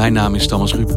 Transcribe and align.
Mijn 0.00 0.12
naam 0.12 0.34
is 0.34 0.46
Thomas 0.46 0.74
Ruip. 0.74 0.90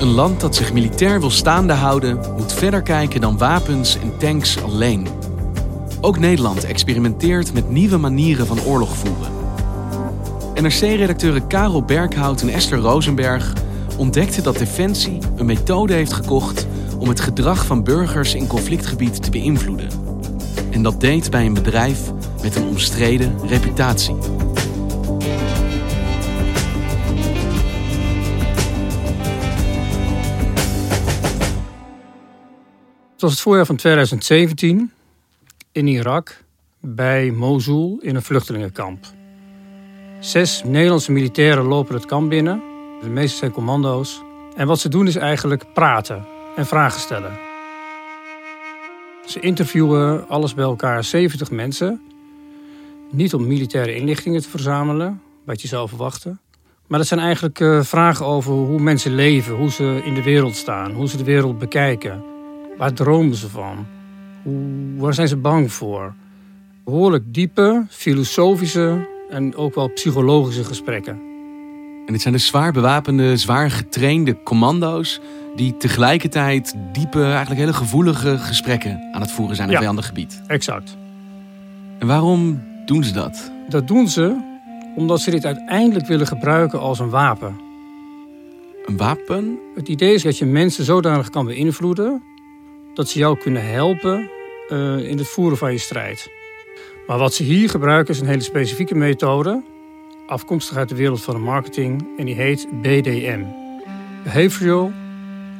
Een 0.00 0.08
land 0.08 0.40
dat 0.40 0.56
zich 0.56 0.72
militair 0.72 1.20
wil 1.20 1.30
staande 1.30 1.72
houden, 1.72 2.20
moet 2.36 2.52
verder 2.52 2.82
kijken 2.82 3.20
dan 3.20 3.38
wapens 3.38 3.98
en 3.98 4.18
tanks 4.18 4.62
alleen. 4.62 5.06
Ook 6.00 6.18
Nederland 6.18 6.64
experimenteert 6.64 7.52
met 7.52 7.70
nieuwe 7.70 7.96
manieren 7.96 8.46
van 8.46 8.60
oorlog 8.60 8.96
voeren. 8.96 9.32
NRC-redacteuren 10.54 11.46
Karel 11.46 11.82
Berghout 11.82 12.40
en 12.40 12.48
Esther 12.48 12.78
Rosenberg 12.78 13.52
ontdekten 13.96 14.42
dat 14.42 14.58
Defensie 14.58 15.18
een 15.36 15.46
methode 15.46 15.92
heeft 15.92 16.12
gekocht 16.12 16.66
om 16.98 17.08
het 17.08 17.20
gedrag 17.20 17.66
van 17.66 17.84
burgers 17.84 18.34
in 18.34 18.46
conflictgebied 18.46 19.22
te 19.22 19.30
beïnvloeden. 19.30 19.88
En 20.70 20.82
dat 20.82 21.00
deed 21.00 21.30
bij 21.30 21.46
een 21.46 21.54
bedrijf 21.54 22.12
met 22.42 22.56
een 22.56 22.66
omstreden 22.66 23.48
reputatie. 23.48 24.14
Het 33.12 33.20
was 33.26 33.30
het 33.30 33.40
voorjaar 33.40 33.66
van 33.66 33.76
2017 33.76 34.92
in 35.72 35.86
Irak 35.86 36.44
bij 36.80 37.30
Mosul 37.30 37.98
in 38.00 38.14
een 38.14 38.22
vluchtelingenkamp. 38.22 39.06
Zes 40.20 40.62
Nederlandse 40.64 41.12
militairen 41.12 41.64
lopen 41.64 41.94
het 41.94 42.06
kamp 42.06 42.28
binnen. 42.30 42.62
De 43.00 43.08
meeste 43.08 43.36
zijn 43.36 43.50
commando's. 43.50 44.22
En 44.56 44.66
wat 44.66 44.80
ze 44.80 44.88
doen 44.88 45.06
is 45.06 45.16
eigenlijk 45.16 45.64
praten 45.74 46.36
en 46.58 46.66
vragen 46.66 47.00
stellen. 47.00 47.32
Ze 49.26 49.40
interviewen 49.40 50.28
alles 50.28 50.54
bij 50.54 50.64
elkaar 50.64 51.04
70 51.04 51.50
mensen. 51.50 52.00
Niet 53.10 53.34
om 53.34 53.46
militaire 53.46 53.94
inlichtingen 53.94 54.42
te 54.42 54.48
verzamelen, 54.48 55.20
wat 55.44 55.62
je 55.62 55.68
zou 55.68 55.88
verwachten. 55.88 56.40
Maar 56.86 56.98
dat 56.98 57.08
zijn 57.08 57.20
eigenlijk 57.20 57.60
uh, 57.60 57.82
vragen 57.82 58.26
over 58.26 58.52
hoe 58.52 58.80
mensen 58.80 59.14
leven, 59.14 59.54
hoe 59.54 59.70
ze 59.70 60.00
in 60.04 60.14
de 60.14 60.22
wereld 60.22 60.56
staan, 60.56 60.92
hoe 60.92 61.08
ze 61.08 61.16
de 61.16 61.24
wereld 61.24 61.58
bekijken. 61.58 62.22
Waar 62.78 62.92
dromen 62.92 63.36
ze 63.36 63.48
van? 63.48 63.86
Hoe, 64.42 64.96
waar 64.96 65.14
zijn 65.14 65.28
ze 65.28 65.36
bang 65.36 65.72
voor? 65.72 66.14
Behoorlijk 66.84 67.34
diepe, 67.34 67.86
filosofische 67.88 69.08
en 69.30 69.56
ook 69.56 69.74
wel 69.74 69.88
psychologische 69.88 70.64
gesprekken. 70.64 71.27
En 72.08 72.14
dit 72.14 72.22
zijn 72.22 72.34
de 72.34 72.40
zwaar 72.40 72.72
bewapende, 72.72 73.36
zwaar 73.36 73.70
getrainde 73.70 74.42
commando's 74.42 75.20
die 75.56 75.76
tegelijkertijd 75.76 76.74
diepe, 76.92 77.22
eigenlijk 77.22 77.60
hele 77.60 77.72
gevoelige 77.72 78.38
gesprekken 78.38 79.08
aan 79.12 79.20
het 79.20 79.30
voeren 79.32 79.56
zijn 79.56 79.68
op 79.68 79.74
Ja. 79.74 79.80
vijandig 79.80 80.06
gebied. 80.06 80.42
Exact. 80.46 80.96
En 81.98 82.06
waarom 82.06 82.62
doen 82.86 83.04
ze 83.04 83.12
dat? 83.12 83.52
Dat 83.68 83.86
doen 83.88 84.08
ze 84.08 84.36
omdat 84.96 85.20
ze 85.20 85.30
dit 85.30 85.44
uiteindelijk 85.44 86.06
willen 86.06 86.26
gebruiken 86.26 86.80
als 86.80 86.98
een 86.98 87.10
wapen. 87.10 87.60
Een 88.86 88.96
wapen? 88.96 89.58
Het 89.74 89.88
idee 89.88 90.14
is 90.14 90.22
dat 90.22 90.38
je 90.38 90.44
mensen 90.44 90.84
zodanig 90.84 91.30
kan 91.30 91.46
beïnvloeden 91.46 92.22
dat 92.94 93.08
ze 93.08 93.18
jou 93.18 93.38
kunnen 93.38 93.70
helpen 93.70 94.30
eh, 94.68 94.98
in 95.10 95.18
het 95.18 95.28
voeren 95.28 95.58
van 95.58 95.72
je 95.72 95.78
strijd. 95.78 96.30
Maar 97.06 97.18
wat 97.18 97.34
ze 97.34 97.42
hier 97.42 97.68
gebruiken 97.70 98.14
is 98.14 98.20
een 98.20 98.26
hele 98.26 98.42
specifieke 98.42 98.94
methode, 98.94 99.62
afkomstig 100.28 100.76
uit 100.76 100.88
de 100.88 100.94
wereld 100.94 101.22
van 101.22 101.34
de 101.34 101.40
marketing, 101.40 102.18
en 102.18 102.24
die 102.24 102.34
heet 102.34 102.68
BDM. 102.82 103.44
Behavioral 104.24 104.92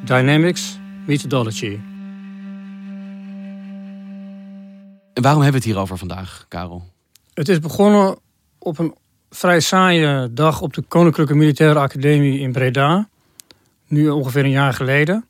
Dynamics 0.05 0.79
Methodology. 1.07 1.79
En 5.13 5.23
waarom 5.23 5.43
hebben 5.43 5.61
we 5.61 5.67
het 5.67 5.75
hierover 5.75 5.99
vandaag, 5.99 6.45
Karel? 6.49 6.85
Het 7.35 7.49
is 7.49 7.59
begonnen 7.59 8.19
op 8.59 8.79
een 8.79 8.95
vrij 9.31 9.61
saaie 9.61 10.33
dag 10.33 10.61
op 10.61 10.75
de 10.75 10.83
Koninklijke 10.83 11.35
Militaire 11.35 11.79
Academie 11.79 12.39
in 12.39 12.53
Breda. 12.53 13.09
Nu 13.87 14.09
ongeveer 14.09 14.45
een 14.45 14.51
jaar 14.51 14.75
geleden. 14.75 15.25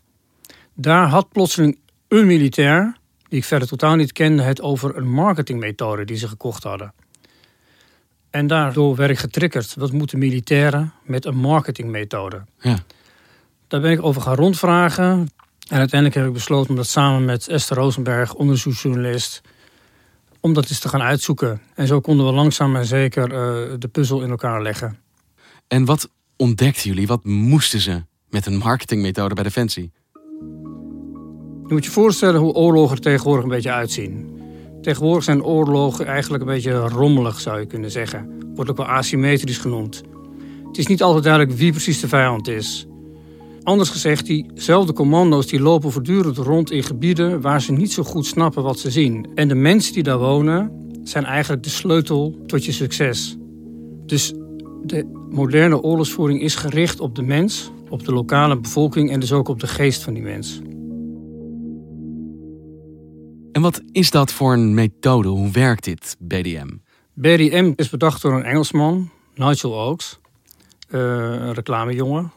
Daar 0.75 1.07
had 1.07 1.29
plotseling 1.29 1.79
een 2.09 2.27
militair, 2.27 2.97
die 3.29 3.39
ik 3.39 3.45
verder 3.45 3.69
totaal 3.69 3.95
niet 3.95 4.13
kende, 4.13 4.43
het 4.43 4.61
over 4.61 4.97
een 4.97 5.11
marketingmethode 5.11 6.05
die 6.05 6.17
ze 6.17 6.29
gekocht 6.29 6.63
hadden. 6.63 6.93
En 8.31 8.47
daardoor 8.47 8.97
werd 8.97 9.11
ik 9.11 9.19
getriggerd. 9.19 9.75
Wat 9.75 9.93
moeten 9.93 10.19
militairen 10.19 10.93
met 11.03 11.25
een 11.25 11.37
marketingmethode? 11.37 12.45
Ja. 12.61 12.79
Daar 13.69 13.81
ben 13.81 13.91
ik 13.91 14.03
over 14.03 14.23
gaan 14.23 14.35
rondvragen. 14.35 15.29
En 15.69 15.79
uiteindelijk 15.79 16.15
heb 16.15 16.27
ik 16.27 16.33
besloten 16.33 16.71
om 16.71 16.77
dat 16.77 16.87
samen 16.87 17.25
met 17.25 17.49
Esther 17.49 17.77
Rosenberg, 17.77 18.35
onderzoeksjournalist, 18.35 19.41
om 20.41 20.53
dat 20.53 20.69
eens 20.69 20.79
te 20.79 20.89
gaan 20.89 21.03
uitzoeken. 21.03 21.61
En 21.75 21.87
zo 21.87 22.01
konden 22.01 22.27
we 22.27 22.33
langzaam 22.33 22.71
maar 22.71 22.85
zeker 22.85 23.23
eh, 23.25 23.75
de 23.79 23.89
puzzel 23.89 24.23
in 24.23 24.31
elkaar 24.31 24.63
leggen. 24.63 24.99
En 25.67 25.85
wat 25.85 26.09
ontdekten 26.37 26.89
jullie? 26.91 27.07
Wat 27.07 27.25
moesten 27.25 27.81
ze 27.81 28.03
met 28.29 28.47
een 28.47 28.57
marketingmethode 28.57 29.35
bij 29.35 29.45
Defensie? 29.45 29.91
Je 31.67 31.75
moet 31.75 31.85
je 31.85 31.91
voorstellen 31.91 32.41
hoe 32.41 32.53
oorlogen 32.53 32.97
er 32.97 33.03
tegenwoordig 33.03 33.45
een 33.45 33.51
beetje 33.51 33.73
uitzien. 33.73 34.38
Tegenwoordig 34.81 35.25
zijn 35.25 35.45
oorlogen 35.45 36.07
eigenlijk 36.07 36.43
een 36.43 36.49
beetje 36.49 36.89
rommelig, 36.89 37.41
zou 37.41 37.61
je 37.61 37.67
kunnen 37.67 37.91
zeggen. 37.91 38.31
Wordt 38.55 38.71
ook 38.71 38.77
wel 38.77 38.87
asymmetrisch 38.87 39.59
genoemd. 39.59 40.03
Het 40.67 40.79
is 40.79 40.87
niet 40.87 41.03
altijd 41.03 41.25
duidelijk 41.25 41.59
wie 41.59 41.71
precies 41.71 42.01
de 42.01 42.09
vijand 42.09 42.49
is. 42.49 42.87
Anders 43.63 43.91
gezegd, 43.91 44.27
diezelfde 44.27 44.93
commando's 44.93 45.47
die 45.47 45.61
lopen 45.61 45.93
voortdurend 45.93 46.37
rond 46.37 46.71
in 46.71 46.83
gebieden 46.83 47.41
waar 47.41 47.63
ze 47.63 47.73
niet 47.73 47.93
zo 47.93 48.03
goed 48.03 48.27
snappen 48.27 48.63
wat 48.63 48.79
ze 48.79 48.91
zien. 48.91 49.27
En 49.35 49.49
de 49.49 49.55
mensen 49.55 49.93
die 49.93 50.03
daar 50.03 50.19
wonen 50.19 50.71
zijn 51.03 51.25
eigenlijk 51.25 51.63
de 51.63 51.71
sleutel 51.71 52.37
tot 52.47 52.65
je 52.65 52.73
succes. 52.73 53.37
Dus 54.07 54.33
de 54.83 55.27
moderne 55.31 55.83
oorlogsvoering 55.83 56.43
is 56.43 56.55
gericht 56.55 57.01
op 57.01 57.15
de 57.15 57.23
mens, 57.23 57.71
op 57.89 58.05
de 58.05 58.13
lokale 58.13 58.59
bevolking 58.59 59.11
en 59.11 59.21
dus 59.21 59.33
ook 59.33 59.49
op 59.49 59.61
de 59.61 59.67
geest 59.67 60.03
van 60.03 60.15
die 60.15 60.23
mens. 60.23 60.61
En 63.59 63.65
wat 63.65 63.83
is 63.93 64.11
dat 64.11 64.33
voor 64.33 64.53
een 64.53 64.75
methode? 64.75 65.29
Hoe 65.29 65.51
werkt 65.51 65.85
dit, 65.85 66.17
BDM? 66.19 66.69
BDM 67.13 67.73
is 67.77 67.89
bedacht 67.89 68.23
door 68.23 68.33
een 68.33 68.45
Engelsman, 68.45 69.11
Nigel 69.35 69.75
Oakes, 69.75 70.19
eh, 70.89 71.01
een 71.01 71.55
reclamejongen. 71.55 72.33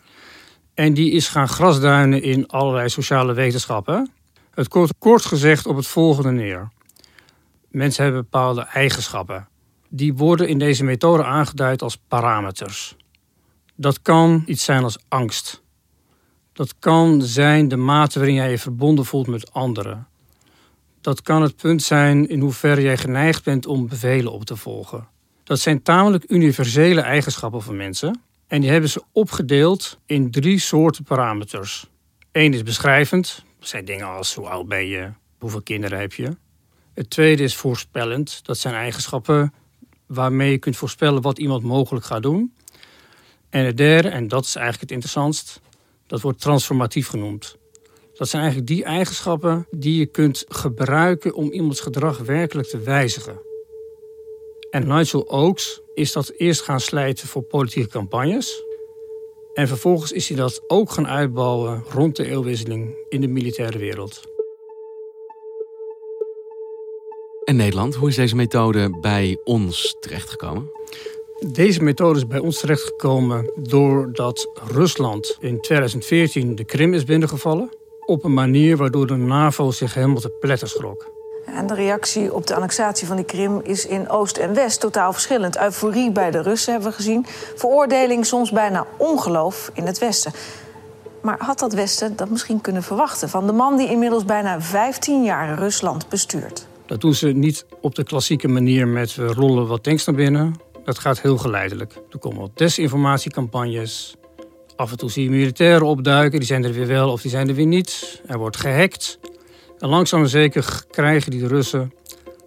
En 0.73 0.93
die 0.93 1.11
is 1.11 1.27
gaan 1.27 1.47
grasduinen 1.47 2.23
in 2.23 2.47
allerlei 2.47 2.89
sociale 2.89 3.33
wetenschappen. 3.33 4.11
Het 4.51 4.67
komt 4.67 4.93
kort 4.97 5.25
gezegd 5.25 5.65
op 5.65 5.75
het 5.75 5.87
volgende 5.87 6.31
neer. 6.31 6.69
Mensen 7.67 8.03
hebben 8.03 8.21
bepaalde 8.21 8.61
eigenschappen. 8.61 9.47
Die 9.89 10.13
worden 10.13 10.47
in 10.47 10.59
deze 10.59 10.83
methode 10.83 11.23
aangeduid 11.23 11.81
als 11.81 11.97
parameters. 12.07 12.95
Dat 13.75 14.01
kan 14.01 14.43
iets 14.45 14.63
zijn 14.63 14.83
als 14.83 14.99
angst. 15.07 15.63
Dat 16.53 16.75
kan 16.79 17.21
zijn 17.21 17.67
de 17.67 17.77
mate 17.77 18.19
waarin 18.19 18.35
jij 18.35 18.51
je 18.51 18.59
verbonden 18.59 19.05
voelt 19.05 19.27
met 19.27 19.53
anderen. 19.53 20.09
Dat 21.01 21.21
kan 21.21 21.41
het 21.41 21.55
punt 21.55 21.83
zijn 21.83 22.29
in 22.29 22.39
hoeverre 22.39 22.81
jij 22.81 22.97
geneigd 22.97 23.43
bent 23.43 23.65
om 23.65 23.87
bevelen 23.87 24.31
op 24.31 24.45
te 24.45 24.55
volgen. 24.55 25.07
Dat 25.43 25.59
zijn 25.59 25.81
tamelijk 25.81 26.23
universele 26.27 27.01
eigenschappen 27.01 27.61
van 27.61 27.75
mensen. 27.75 28.21
En 28.47 28.61
die 28.61 28.69
hebben 28.69 28.89
ze 28.89 29.03
opgedeeld 29.11 29.99
in 30.05 30.31
drie 30.31 30.59
soorten 30.59 31.03
parameters. 31.03 31.89
Eén 32.31 32.53
is 32.53 32.63
beschrijvend. 32.63 33.43
Dat 33.59 33.67
zijn 33.67 33.85
dingen 33.85 34.07
als 34.07 34.35
hoe 34.35 34.47
oud 34.47 34.67
ben 34.67 34.87
je, 34.87 35.09
hoeveel 35.39 35.61
kinderen 35.61 35.99
heb 35.99 36.13
je. 36.13 36.37
Het 36.93 37.09
tweede 37.09 37.43
is 37.43 37.55
voorspellend. 37.55 38.45
Dat 38.45 38.57
zijn 38.57 38.73
eigenschappen 38.73 39.53
waarmee 40.05 40.51
je 40.51 40.57
kunt 40.57 40.77
voorspellen 40.77 41.21
wat 41.21 41.39
iemand 41.39 41.63
mogelijk 41.63 42.05
gaat 42.05 42.23
doen. 42.23 42.53
En 43.49 43.65
het 43.65 43.77
derde, 43.77 44.09
en 44.09 44.27
dat 44.27 44.45
is 44.45 44.55
eigenlijk 44.55 44.81
het 44.81 44.91
interessantst, 44.91 45.61
dat 46.07 46.21
wordt 46.21 46.41
transformatief 46.41 47.07
genoemd. 47.07 47.57
Dat 48.21 48.29
zijn 48.29 48.41
eigenlijk 48.41 48.71
die 48.71 48.83
eigenschappen 48.83 49.67
die 49.69 49.99
je 49.99 50.05
kunt 50.05 50.45
gebruiken 50.47 51.33
om 51.33 51.51
iemands 51.51 51.79
gedrag 51.79 52.17
werkelijk 52.17 52.67
te 52.67 52.79
wijzigen. 52.79 53.41
En 54.69 54.87
Nigel 54.87 55.29
Oakes 55.29 55.81
is 55.93 56.11
dat 56.11 56.31
eerst 56.37 56.61
gaan 56.61 56.79
slijten 56.79 57.27
voor 57.27 57.41
politieke 57.41 57.89
campagnes. 57.89 58.63
En 59.53 59.67
vervolgens 59.67 60.11
is 60.11 60.27
hij 60.27 60.37
dat 60.37 60.63
ook 60.67 60.91
gaan 60.91 61.07
uitbouwen 61.07 61.83
rond 61.89 62.15
de 62.15 62.25
eeuwwisseling 62.25 62.95
in 63.09 63.21
de 63.21 63.27
militaire 63.27 63.77
wereld. 63.77 64.21
En 67.43 67.55
Nederland, 67.55 67.95
hoe 67.95 68.09
is 68.09 68.15
deze 68.15 68.35
methode 68.35 68.97
bij 68.99 69.39
ons 69.43 69.95
terechtgekomen? 69.99 70.71
Deze 71.51 71.83
methode 71.83 72.19
is 72.19 72.27
bij 72.27 72.39
ons 72.39 72.59
terechtgekomen 72.59 73.51
doordat 73.55 74.51
Rusland 74.71 75.37
in 75.39 75.61
2014 75.61 76.55
de 76.55 76.63
Krim 76.63 76.93
is 76.93 77.03
binnengevallen. 77.03 77.79
Op 78.11 78.23
een 78.23 78.33
manier 78.33 78.77
waardoor 78.77 79.07
de 79.07 79.15
NAVO 79.15 79.71
zich 79.71 79.93
helemaal 79.93 80.21
te 80.21 80.29
pletter 80.29 80.67
schrok. 80.67 81.11
En 81.45 81.67
de 81.67 81.73
reactie 81.73 82.33
op 82.33 82.47
de 82.47 82.55
annexatie 82.55 83.07
van 83.07 83.15
de 83.15 83.23
Krim 83.23 83.61
is 83.63 83.85
in 83.85 84.09
Oost 84.09 84.37
en 84.37 84.53
West 84.53 84.79
totaal 84.79 85.13
verschillend. 85.13 85.59
Euforie 85.59 86.11
bij 86.11 86.31
de 86.31 86.41
Russen 86.41 86.71
hebben 86.71 86.89
we 86.89 86.95
gezien. 86.95 87.25
Veroordeling, 87.55 88.25
soms 88.25 88.51
bijna 88.51 88.85
ongeloof 88.97 89.71
in 89.73 89.85
het 89.85 89.99
Westen. 89.99 90.31
Maar 91.21 91.35
had 91.39 91.59
dat 91.59 91.73
Westen 91.73 92.15
dat 92.15 92.29
misschien 92.29 92.61
kunnen 92.61 92.83
verwachten 92.83 93.29
van 93.29 93.47
de 93.47 93.53
man 93.53 93.77
die 93.77 93.89
inmiddels 93.89 94.25
bijna 94.25 94.61
15 94.61 95.23
jaar 95.23 95.57
Rusland 95.57 96.09
bestuurt? 96.09 96.67
Dat 96.85 97.01
doen 97.01 97.13
ze 97.13 97.27
niet 97.27 97.65
op 97.81 97.95
de 97.95 98.03
klassieke 98.03 98.47
manier 98.47 98.87
met 98.87 99.15
we 99.15 99.25
rollen 99.25 99.67
wat 99.67 99.83
tanks 99.83 100.05
naar 100.05 100.15
binnen. 100.15 100.55
Dat 100.83 100.99
gaat 100.99 101.21
heel 101.21 101.37
geleidelijk. 101.37 101.93
Er 102.09 102.19
komen 102.19 102.39
wat 102.39 102.57
desinformatiecampagnes. 102.57 104.15
Af 104.81 104.91
en 104.91 104.97
toe 104.97 105.11
zie 105.11 105.23
je 105.23 105.29
militairen 105.29 105.87
opduiken. 105.87 106.39
Die 106.39 106.47
zijn 106.47 106.63
er 106.63 106.73
weer 106.73 106.87
wel 106.87 107.11
of 107.11 107.21
die 107.21 107.31
zijn 107.31 107.47
er 107.47 107.55
weer 107.55 107.65
niet. 107.65 108.21
Er 108.27 108.37
wordt 108.37 108.57
gehackt. 108.57 109.19
En 109.79 109.89
langzaam 109.89 110.19
maar 110.19 110.29
zeker 110.29 110.83
krijgen 110.91 111.31
die 111.31 111.47
Russen 111.47 111.93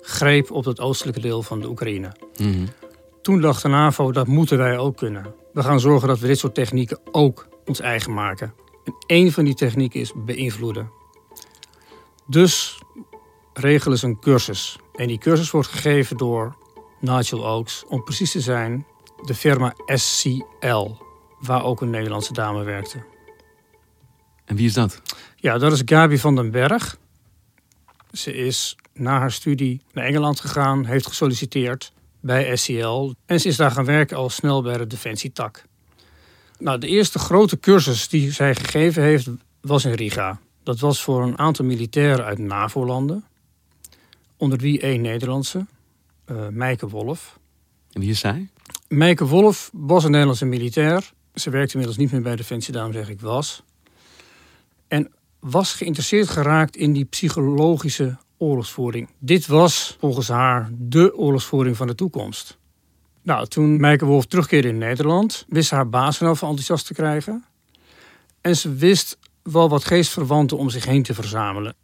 greep 0.00 0.50
op 0.50 0.64
het 0.64 0.80
oostelijke 0.80 1.20
deel 1.20 1.42
van 1.42 1.60
de 1.60 1.68
Oekraïne. 1.68 2.12
Mhm. 2.36 2.66
Toen 3.22 3.40
dacht 3.40 3.62
de 3.62 3.68
NAVO, 3.68 4.12
dat 4.12 4.26
moeten 4.26 4.58
wij 4.58 4.78
ook 4.78 4.96
kunnen. 4.96 5.34
We 5.52 5.62
gaan 5.62 5.80
zorgen 5.80 6.08
dat 6.08 6.18
we 6.18 6.26
dit 6.26 6.38
soort 6.38 6.54
technieken 6.54 6.98
ook 7.10 7.48
ons 7.66 7.80
eigen 7.80 8.14
maken. 8.14 8.54
En 8.84 8.94
één 9.06 9.32
van 9.32 9.44
die 9.44 9.54
technieken 9.54 10.00
is 10.00 10.12
beïnvloeden. 10.16 10.90
Dus 12.26 12.82
regelen 13.52 13.98
ze 13.98 14.06
een 14.06 14.20
cursus. 14.20 14.78
En 14.94 15.06
die 15.08 15.18
cursus 15.18 15.50
wordt 15.50 15.68
gegeven 15.68 16.16
door 16.16 16.56
Nigel 17.00 17.46
Oakes, 17.46 17.84
om 17.88 18.04
precies 18.04 18.30
te 18.30 18.40
zijn, 18.40 18.86
de 19.24 19.34
firma 19.34 19.74
SCL, 19.86 20.90
waar 21.44 21.64
ook 21.64 21.80
een 21.80 21.90
Nederlandse 21.90 22.32
dame 22.32 22.62
werkte. 22.62 23.04
En 24.44 24.56
wie 24.56 24.66
is 24.66 24.72
dat? 24.72 25.02
Ja, 25.36 25.58
dat 25.58 25.72
is 25.72 25.82
Gabi 25.84 26.18
van 26.18 26.34
den 26.36 26.50
Berg. 26.50 26.98
Ze 28.12 28.34
is 28.34 28.76
na 28.92 29.18
haar 29.18 29.32
studie 29.32 29.82
naar 29.92 30.04
Engeland 30.04 30.40
gegaan, 30.40 30.84
heeft 30.84 31.06
gesolliciteerd 31.06 31.92
bij 32.20 32.56
SCL 32.56 33.12
en 33.26 33.40
ze 33.40 33.48
is 33.48 33.56
daar 33.56 33.70
gaan 33.70 33.84
werken 33.84 34.16
als 34.16 34.34
snel 34.34 34.62
bij 34.62 34.76
de 34.76 34.86
defensietak. 34.86 35.64
Nou, 36.58 36.78
de 36.78 36.86
eerste 36.86 37.18
grote 37.18 37.60
cursus 37.60 38.08
die 38.08 38.32
zij 38.32 38.54
gegeven 38.54 39.02
heeft 39.02 39.28
was 39.60 39.84
in 39.84 39.92
Riga. 39.92 40.38
Dat 40.62 40.78
was 40.78 41.02
voor 41.02 41.22
een 41.22 41.38
aantal 41.38 41.64
militairen 41.64 42.24
uit 42.24 42.38
NAVO-landen, 42.38 43.24
onder 44.36 44.58
wie 44.58 44.80
één 44.80 45.00
Nederlandse, 45.00 45.66
uh, 46.30 46.48
Meike 46.48 46.88
Wolf. 46.88 47.38
En 47.92 48.00
wie 48.00 48.10
is 48.10 48.18
zij? 48.18 48.48
Meike 48.88 49.26
Wolf 49.26 49.70
was 49.72 50.04
een 50.04 50.10
Nederlandse 50.10 50.44
militair. 50.44 51.12
Ze 51.34 51.50
werkte 51.50 51.72
inmiddels 51.72 51.98
niet 51.98 52.12
meer 52.12 52.22
bij 52.22 52.36
Defensie, 52.36 52.72
daarom 52.72 52.92
zeg 52.92 53.08
ik 53.08 53.20
was. 53.20 53.62
En 54.88 55.12
was 55.40 55.74
geïnteresseerd 55.74 56.28
geraakt 56.28 56.76
in 56.76 56.92
die 56.92 57.04
psychologische 57.04 58.16
oorlogsvoering. 58.38 59.08
Dit 59.18 59.46
was 59.46 59.96
volgens 60.00 60.28
haar 60.28 60.70
de 60.72 61.16
oorlogsvoering 61.16 61.76
van 61.76 61.86
de 61.86 61.94
toekomst. 61.94 62.58
Nou, 63.22 63.46
toen 63.46 63.80
Meike 63.80 64.04
Wolf 64.04 64.26
terugkeerde 64.26 64.68
in 64.68 64.78
Nederland, 64.78 65.44
wist 65.48 65.70
haar 65.70 65.88
baas 65.88 66.16
van 66.16 66.28
enthousiast 66.28 66.86
te 66.86 66.94
krijgen. 66.94 67.44
En 68.40 68.56
ze 68.56 68.74
wist 68.74 69.18
wel 69.42 69.68
wat 69.68 69.84
geestverwanten 69.84 70.58
om 70.58 70.70
zich 70.70 70.84
heen 70.84 71.02
te 71.02 71.14
verzamelen. 71.14 71.74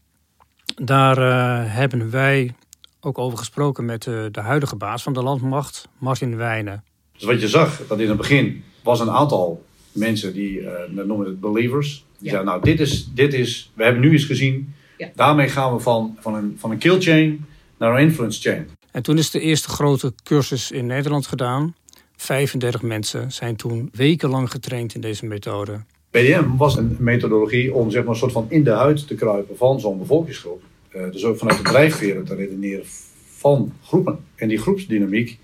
Daar 0.74 1.18
uh, 1.18 1.74
hebben 1.74 2.10
wij 2.10 2.54
ook 3.00 3.18
over 3.18 3.38
gesproken 3.38 3.84
met 3.84 4.02
de, 4.02 4.28
de 4.32 4.40
huidige 4.40 4.76
baas 4.76 5.02
van 5.02 5.12
de 5.12 5.22
landmacht, 5.22 5.88
Martin 5.98 6.36
Wijnen. 6.36 6.84
Dus 7.20 7.28
wat 7.28 7.40
je 7.40 7.48
zag, 7.48 7.86
dat 7.86 8.00
in 8.00 8.08
het 8.08 8.16
begin 8.16 8.64
was 8.82 9.00
een 9.00 9.10
aantal 9.10 9.64
mensen 9.92 10.32
die, 10.32 10.60
uh, 10.60 10.70
noemen 10.90 11.26
het 11.26 11.40
believers. 11.40 12.04
Die 12.18 12.24
ja. 12.24 12.30
zeiden, 12.30 12.52
nou 12.52 12.64
dit 12.64 12.80
is, 12.80 13.10
dit 13.14 13.34
is, 13.34 13.70
we 13.74 13.82
hebben 13.84 14.02
nu 14.02 14.12
eens 14.12 14.24
gezien. 14.24 14.74
Ja. 14.96 15.10
Daarmee 15.14 15.48
gaan 15.48 15.74
we 15.74 15.80
van, 15.80 16.16
van, 16.20 16.34
een, 16.34 16.56
van 16.58 16.70
een 16.70 16.78
kill 16.78 17.00
chain 17.00 17.44
naar 17.78 17.94
een 17.94 18.00
influence 18.00 18.40
chain. 18.40 18.68
En 18.90 19.02
toen 19.02 19.18
is 19.18 19.30
de 19.30 19.40
eerste 19.40 19.68
grote 19.68 20.12
cursus 20.22 20.70
in 20.70 20.86
Nederland 20.86 21.26
gedaan. 21.26 21.74
35 22.16 22.82
mensen 22.82 23.32
zijn 23.32 23.56
toen 23.56 23.88
wekenlang 23.92 24.50
getraind 24.50 24.94
in 24.94 25.00
deze 25.00 25.26
methode. 25.26 25.80
PDM 26.10 26.56
was 26.56 26.76
een 26.76 26.96
methodologie 26.98 27.74
om 27.74 27.90
zeg 27.90 28.02
maar, 28.02 28.12
een 28.12 28.18
soort 28.18 28.32
van 28.32 28.46
in 28.48 28.64
de 28.64 28.70
huid 28.70 29.06
te 29.06 29.14
kruipen 29.14 29.56
van 29.56 29.80
zo'n 29.80 29.98
bevolkingsgroep. 29.98 30.62
Uh, 30.96 31.10
dus 31.12 31.24
ook 31.24 31.38
vanuit 31.38 31.58
de 31.58 31.64
drijfveren 31.64 32.24
te 32.24 32.34
redeneren 32.34 32.84
van 33.36 33.72
groepen. 33.82 34.18
En 34.34 34.48
die 34.48 34.58
groepsdynamiek 34.58 35.38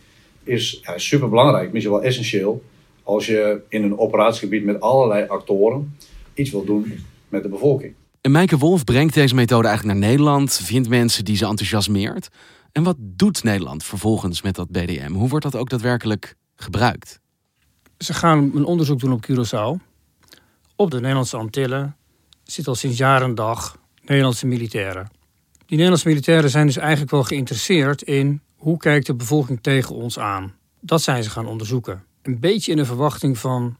is 0.46 0.80
ja, 0.82 0.98
super 0.98 1.28
belangrijk, 1.28 1.72
misschien 1.72 1.94
wel 1.94 2.02
essentieel, 2.02 2.62
als 3.02 3.26
je 3.26 3.60
in 3.68 3.82
een 3.82 3.98
operatiegebied 3.98 4.64
met 4.64 4.80
allerlei 4.80 5.26
actoren 5.28 5.96
iets 6.34 6.50
wil 6.50 6.64
doen 6.64 7.04
met 7.28 7.42
de 7.42 7.48
bevolking. 7.48 7.94
En 8.20 8.30
Mijke 8.30 8.58
Wolf 8.58 8.84
brengt 8.84 9.14
deze 9.14 9.34
methode 9.34 9.68
eigenlijk 9.68 9.98
naar 9.98 10.08
Nederland, 10.08 10.60
vindt 10.64 10.88
mensen 10.88 11.24
die 11.24 11.36
ze 11.36 11.46
enthousiasmeert. 11.46 12.28
En 12.72 12.82
wat 12.82 12.96
doet 12.98 13.42
Nederland 13.42 13.84
vervolgens 13.84 14.42
met 14.42 14.54
dat 14.54 14.70
BDM? 14.70 15.12
Hoe 15.12 15.28
wordt 15.28 15.44
dat 15.44 15.56
ook 15.56 15.70
daadwerkelijk 15.70 16.34
gebruikt? 16.56 17.20
Ze 17.98 18.14
gaan 18.14 18.50
een 18.54 18.64
onderzoek 18.64 19.00
doen 19.00 19.12
op 19.12 19.26
Curaçao. 19.30 19.84
Op 20.76 20.90
de 20.90 21.00
Nederlandse 21.00 21.36
Antillen 21.36 21.96
zit 22.44 22.68
al 22.68 22.74
sinds 22.74 22.98
jaren 22.98 23.34
dag 23.34 23.78
Nederlandse 24.04 24.46
militairen. 24.46 25.08
Die 25.66 25.76
Nederlandse 25.76 26.08
militairen 26.08 26.50
zijn 26.50 26.66
dus 26.66 26.76
eigenlijk 26.76 27.10
wel 27.10 27.22
geïnteresseerd 27.22 28.02
in 28.02 28.40
hoe 28.56 28.78
kijkt 28.78 29.06
de 29.06 29.14
bevolking 29.14 29.62
tegen 29.62 29.94
ons 29.94 30.18
aan. 30.18 30.54
Dat 30.80 31.02
zijn 31.02 31.22
ze 31.22 31.30
gaan 31.30 31.46
onderzoeken. 31.46 32.04
Een 32.22 32.40
beetje 32.40 32.70
in 32.70 32.76
de 32.76 32.84
verwachting 32.84 33.38
van, 33.38 33.76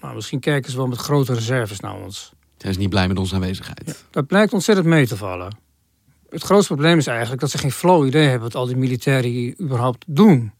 nou, 0.00 0.14
misschien 0.14 0.40
kijken 0.40 0.70
ze 0.70 0.76
wel 0.76 0.86
met 0.86 0.98
grote 0.98 1.34
reserves 1.34 1.80
naar 1.80 1.94
ons. 1.94 2.32
Zijn 2.56 2.72
ze 2.72 2.78
niet 2.78 2.88
blij 2.88 3.08
met 3.08 3.18
onze 3.18 3.34
aanwezigheid? 3.34 3.82
Ja, 3.86 3.92
dat 4.10 4.26
blijkt 4.26 4.52
ontzettend 4.52 4.86
mee 4.86 5.06
te 5.06 5.16
vallen. 5.16 5.56
Het 6.28 6.42
grootste 6.42 6.74
probleem 6.74 6.98
is 6.98 7.06
eigenlijk 7.06 7.40
dat 7.40 7.50
ze 7.50 7.58
geen 7.58 7.72
flow 7.72 8.06
idee 8.06 8.22
hebben 8.26 8.42
wat 8.42 8.54
al 8.54 8.66
die 8.66 8.76
militairen 8.76 9.30
hier 9.30 9.60
überhaupt 9.60 10.04
doen. 10.06 10.52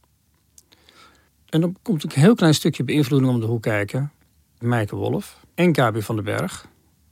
En 1.49 1.61
dan 1.61 1.77
komt 1.83 2.03
een 2.03 2.11
heel 2.13 2.35
klein 2.35 2.55
stukje 2.55 2.85
beïnvloeding 2.85 3.33
om 3.33 3.41
de 3.41 3.47
hoek 3.47 3.63
kijken. 3.63 4.13
Meike 4.59 4.97
Wolf 4.97 5.41
en 5.55 5.75
Gabi 5.75 6.03
van 6.03 6.15
den 6.15 6.25
Berg 6.25 6.69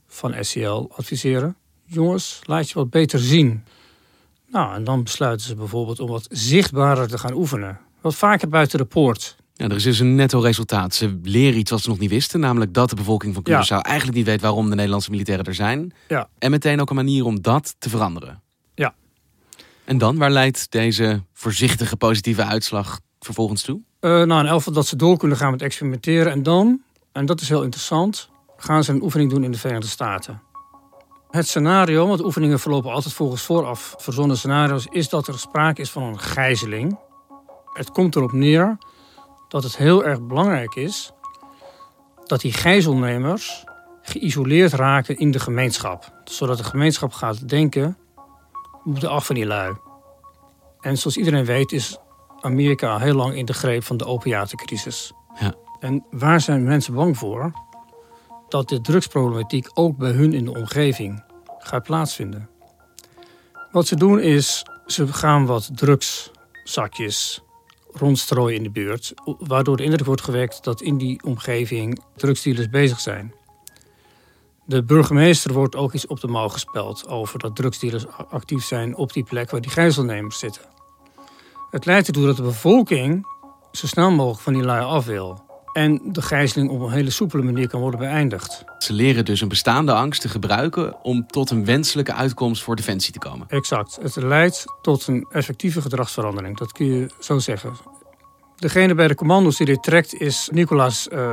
van 0.07 0.45
SCL 0.45 0.87
adviseren 0.97 1.57
jongens, 1.89 2.41
laat 2.43 2.69
je 2.69 2.75
wat 2.75 2.91
beter 2.91 3.19
zien. 3.19 3.65
Nou, 4.47 4.75
en 4.75 4.85
dan 4.85 5.03
besluiten 5.03 5.47
ze 5.47 5.55
bijvoorbeeld 5.55 6.01
om 6.01 6.09
wat 6.09 6.27
zichtbaarder 6.31 7.09
te 7.09 7.19
gaan 7.19 7.35
oefenen. 7.35 7.79
Wat 8.01 8.15
vaker 8.15 8.49
buiten 8.49 8.79
de 8.79 8.85
poort. 8.85 9.37
Ja, 9.55 9.69
er 9.69 9.77
is 9.77 9.83
dus 9.83 9.99
een 9.99 10.15
netto 10.15 10.41
resultaat. 10.41 10.95
Ze 10.95 11.19
leren 11.23 11.59
iets 11.59 11.71
wat 11.71 11.81
ze 11.81 11.89
nog 11.89 11.99
niet 11.99 12.11
wisten, 12.11 12.41
namelijk 12.41 12.75
dat 12.75 12.91
de 12.91 12.97
bevolking 12.97 13.35
van 13.35 13.43
Curaçao 13.43 13.77
ja. 13.77 13.83
eigenlijk 13.83 14.17
niet 14.17 14.27
weet 14.27 14.41
waarom 14.41 14.69
de 14.69 14.75
Nederlandse 14.75 15.11
militairen 15.11 15.45
er 15.45 15.55
zijn. 15.55 15.93
Ja. 16.09 16.29
En 16.39 16.51
meteen 16.51 16.81
ook 16.81 16.91
een 16.91 16.97
manier 16.97 17.25
om 17.25 17.43
dat 17.43 17.75
te 17.79 17.89
veranderen. 17.89 18.43
Ja. 18.75 18.95
En 19.85 19.99
dan, 19.99 20.17
waar 20.17 20.31
leidt 20.31 20.71
deze 20.71 21.23
voorzichtige 21.33 21.97
positieve 21.97 22.45
uitslag 22.45 23.01
vervolgens 23.21 23.63
toe? 23.63 23.81
Uh, 24.01 24.11
nou, 24.11 24.41
in 24.41 24.47
elk 24.47 24.57
geval 24.57 24.73
dat 24.73 24.87
ze 24.87 24.97
door 24.97 25.19
kunnen 25.19 25.37
gaan 25.37 25.51
met 25.51 25.63
experimenteren. 25.63 26.33
En 26.33 26.43
dan, 26.43 26.83
en 27.13 27.27
dat 27.27 27.41
is 27.41 27.49
heel 27.49 27.63
interessant, 27.63 28.29
gaan 28.57 28.85
ze 28.85 28.93
een 28.93 29.03
oefening 29.03 29.31
doen 29.31 29.45
in 29.45 29.53
de 29.53 29.59
Verenigde 29.59 29.89
Staten. 29.89 30.41
Het 31.29 31.49
scenario, 31.49 32.07
want 32.07 32.25
oefeningen 32.25 32.59
verlopen 32.59 32.93
altijd 32.93 33.15
volgens 33.15 33.43
vooraf 33.43 33.95
verzonnen 33.99 34.37
scenario's, 34.37 34.87
is 34.91 35.09
dat 35.09 35.27
er 35.27 35.39
sprake 35.39 35.81
is 35.81 35.91
van 35.91 36.03
een 36.03 36.19
gijzeling. 36.19 36.99
Het 37.73 37.91
komt 37.91 38.17
erop 38.17 38.33
neer 38.33 38.79
dat 39.49 39.63
het 39.63 39.77
heel 39.77 40.05
erg 40.05 40.23
belangrijk 40.23 40.75
is 40.75 41.13
dat 42.25 42.41
die 42.41 42.53
gijzelnemers 42.53 43.65
geïsoleerd 44.03 44.73
raken 44.73 45.17
in 45.17 45.31
de 45.31 45.39
gemeenschap. 45.39 46.13
Zodat 46.25 46.57
de 46.57 46.65
gemeenschap 46.65 47.13
gaat 47.13 47.49
denken, 47.49 47.99
we 48.85 48.91
moeten 48.91 49.11
af 49.11 49.27
van 49.27 49.35
die 49.35 49.47
lui. 49.47 49.77
En 50.81 50.99
zoals 50.99 51.17
iedereen 51.17 51.45
weet 51.45 51.73
is 51.73 51.99
Amerika 52.41 52.99
heel 52.99 53.15
lang 53.15 53.35
in 53.35 53.45
de 53.45 53.55
greep 53.55 53.85
van 53.85 53.97
de 53.97 54.05
opiatencrisis. 54.05 55.13
Ja. 55.41 55.55
En 55.81 56.05
waar 56.11 56.41
zijn 56.41 56.65
mensen 56.65 56.95
bang 56.95 57.19
voor? 57.19 57.53
Dat 58.49 58.69
de 58.69 58.81
drugsproblematiek 58.81 59.71
ook 59.75 59.97
bij 59.97 60.11
hun 60.11 60.33
in 60.33 60.45
de 60.45 60.55
omgeving 60.55 61.25
gaat 61.59 61.83
plaatsvinden. 61.83 62.49
Wat 63.71 63.87
ze 63.87 63.97
doen 63.97 64.21
is, 64.21 64.65
ze 64.87 65.13
gaan 65.13 65.47
wat 65.47 65.71
drugszakjes 65.75 67.43
rondstrooien 67.93 68.57
in 68.57 68.63
de 68.63 68.71
buurt, 68.71 69.13
waardoor 69.39 69.77
de 69.77 69.83
indruk 69.83 70.07
wordt 70.07 70.23
gewekt 70.23 70.65
dat 70.65 70.81
in 70.81 70.99
die 70.99 71.23
omgeving 71.23 72.03
drugsdealers 72.17 72.69
bezig 72.69 73.01
zijn. 73.01 73.35
De 74.65 74.83
burgemeester 74.83 75.53
wordt 75.53 75.77
ook 75.77 75.93
iets 75.93 76.07
op 76.07 76.21
de 76.21 76.29
mouw 76.29 76.49
gespeld 76.49 77.09
over 77.09 77.39
dat 77.39 77.57
drugsdealers 77.57 78.07
actief 78.31 78.65
zijn 78.65 78.97
op 78.97 79.13
die 79.13 79.25
plek 79.25 79.51
waar 79.51 79.61
die 79.61 79.71
gijzelnemers 79.71 80.39
zitten. 80.39 80.63
Het 81.71 81.85
leidt 81.85 82.07
ertoe 82.07 82.27
dat 82.27 82.37
de 82.37 82.43
bevolking 82.43 83.27
zo 83.73 83.87
snel 83.87 84.11
mogelijk 84.11 84.41
van 84.41 84.53
die 84.53 84.63
lui 84.63 84.85
af 84.85 85.05
wil. 85.05 85.48
En 85.73 86.01
de 86.05 86.23
gijzeling 86.23 86.71
op 86.71 86.81
een 86.81 86.91
hele 86.91 87.11
soepele 87.11 87.43
manier 87.43 87.69
kan 87.69 87.81
worden 87.81 88.01
beëindigd. 88.01 88.65
Ze 88.79 88.93
leren 88.93 89.25
dus 89.25 89.41
een 89.41 89.49
bestaande 89.49 89.93
angst 89.93 90.21
te 90.21 90.29
gebruiken 90.29 91.05
om 91.05 91.27
tot 91.27 91.51
een 91.51 91.65
wenselijke 91.65 92.13
uitkomst 92.13 92.63
voor 92.63 92.77
defensie 92.77 93.13
te 93.13 93.19
komen. 93.19 93.47
Exact. 93.49 93.99
Het 94.03 94.17
leidt 94.17 94.65
tot 94.83 95.07
een 95.07 95.27
effectieve 95.33 95.81
gedragsverandering. 95.81 96.57
Dat 96.57 96.73
kun 96.73 96.87
je 96.87 97.11
zo 97.21 97.39
zeggen. 97.39 97.73
Degene 98.57 98.95
bij 98.95 99.09
de 99.09 99.15
commando's 99.15 99.57
die 99.57 99.67
dit 99.67 99.83
trekt 99.83 100.15
is 100.15 100.49
Nicolaas, 100.53 101.09
uh, 101.13 101.31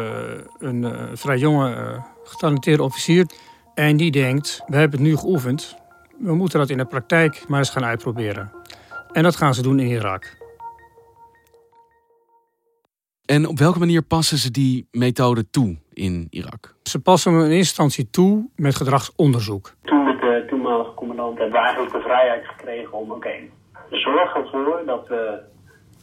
een 0.60 0.82
uh, 0.84 1.02
vrij 1.14 1.38
jonge, 1.38 1.76
uh, 1.76 2.04
getalenteerde 2.24 2.84
officier. 2.84 3.26
En 3.74 3.98
die 3.98 4.12
denkt, 4.12 4.62
we 4.68 4.76
hebben 4.76 5.00
het 5.00 5.08
nu 5.08 5.18
geoefend. 5.18 5.76
We 6.20 6.36
moeten 6.36 6.60
dat 6.60 6.70
in 6.70 6.78
de 6.78 6.86
praktijk 6.86 7.44
maar 7.48 7.60
eens 7.60 7.70
gaan 7.70 7.86
uitproberen. 7.86 8.52
En 9.12 9.24
dat 9.24 9.36
gaan 9.36 9.54
ze 9.54 9.62
doen 9.62 9.80
in 9.80 9.88
Irak. 9.88 10.45
En 13.26 13.48
op 13.48 13.60
welke 13.60 13.80
manier 13.80 14.02
passen 14.02 14.38
ze 14.38 14.52
die 14.52 14.88
methode 14.92 15.50
toe 15.50 15.78
in 15.94 16.28
Irak? 16.30 16.76
Ze 16.84 17.00
passen 17.00 17.32
hem 17.32 17.40
in 17.40 17.46
eerste 17.46 17.58
instantie 17.60 18.10
toe 18.10 18.50
met 18.56 18.76
gedragsonderzoek. 18.76 19.76
Toen 19.84 20.04
met 20.04 20.20
de 20.20 20.46
toenmalige 20.50 20.94
commandant 20.94 21.38
hebben 21.38 21.60
we 21.60 21.66
eigenlijk 21.66 21.94
de 21.94 22.02
vrijheid 22.02 22.46
gekregen 22.46 22.94
om, 22.94 23.12
oké, 23.12 23.16
okay, 23.16 23.52
zorg 23.90 24.36
ervoor 24.36 24.84
dat 24.86 25.08
we 25.08 25.42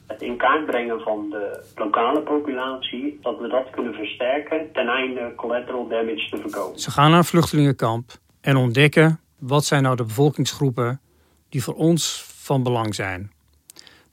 het 0.07 0.23
in 0.23 0.37
kaart 0.37 0.67
brengen 0.67 1.01
van 1.01 1.31
de 1.31 1.65
lokale 1.75 2.21
populatie, 2.23 3.19
dat 3.21 3.39
we 3.39 3.49
dat 3.49 3.71
kunnen 3.71 3.95
versterken 3.95 4.73
ten 4.73 4.89
einde 4.89 5.33
collateral 5.37 5.89
damage 5.89 6.29
te 6.31 6.37
voorkomen. 6.37 6.79
Ze 6.79 6.91
gaan 6.91 7.11
naar 7.11 7.19
een 7.19 7.25
vluchtelingenkamp 7.25 8.11
en 8.41 8.57
ontdekken 8.57 9.21
wat 9.39 9.65
zijn 9.65 9.83
nou 9.83 9.97
de 9.97 10.05
bevolkingsgroepen 10.05 11.01
die 11.49 11.63
voor 11.63 11.75
ons 11.75 12.25
van 12.27 12.63
belang 12.63 12.95
zijn. 12.95 13.31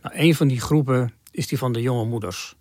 Nou, 0.01 0.15
een 0.17 0.35
van 0.35 0.47
die 0.47 0.61
groepen 0.61 1.13
is 1.31 1.47
die 1.47 1.57
van 1.57 1.71
de 1.71 1.81
jonge 1.81 2.05
moeders. 2.05 2.57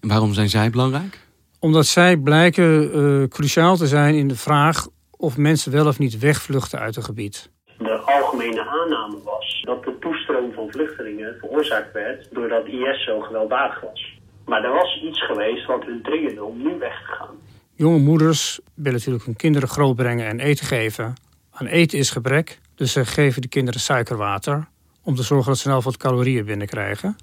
Waarom 0.00 0.34
zijn 0.34 0.48
zij 0.48 0.70
belangrijk? 0.70 1.18
Omdat 1.58 1.86
zij 1.86 2.16
blijken 2.16 2.96
uh, 2.96 3.28
cruciaal 3.28 3.76
te 3.76 3.86
zijn 3.86 4.14
in 4.14 4.28
de 4.28 4.36
vraag 4.36 4.86
of 5.10 5.36
mensen 5.36 5.72
wel 5.72 5.86
of 5.86 5.98
niet 5.98 6.18
wegvluchten 6.18 6.78
uit 6.78 6.96
een 6.96 7.02
gebied. 7.02 7.50
De 7.78 7.98
algemene 7.98 8.66
aanname 8.68 9.16
was 9.24 9.62
dat 9.62 9.84
de 9.84 9.96
toestroom 10.00 10.52
van 10.52 10.70
vluchtelingen 10.70 11.36
veroorzaakt 11.38 11.92
werd 11.92 12.28
doordat 12.32 12.66
IS 12.66 13.04
zo 13.04 13.20
gewelddadig 13.20 13.80
was. 13.80 14.18
Maar 14.46 14.64
er 14.64 14.72
was 14.72 15.00
iets 15.02 15.26
geweest 15.26 15.66
wat 15.66 15.84
hun 15.84 16.02
triggerde 16.02 16.44
om 16.44 16.62
nu 16.62 16.78
weg 16.78 17.00
te 17.00 17.12
gaan. 17.12 17.34
Jonge 17.74 17.98
moeders 17.98 18.60
willen 18.74 18.98
natuurlijk 18.98 19.24
hun 19.24 19.36
kinderen 19.36 19.68
grootbrengen 19.68 20.26
en 20.26 20.40
eten 20.40 20.66
geven. 20.66 21.14
Aan 21.50 21.66
eten 21.66 21.98
is 21.98 22.10
gebrek, 22.10 22.58
dus 22.74 22.92
ze 22.92 23.04
geven 23.04 23.42
de 23.42 23.48
kinderen 23.48 23.80
suikerwater 23.80 24.68
om 25.02 25.14
te 25.14 25.22
zorgen 25.22 25.46
dat 25.46 25.56
ze 25.56 25.62
snel 25.62 25.82
wat 25.82 25.96
calorieën 25.96 26.44
binnenkrijgen. 26.44 27.16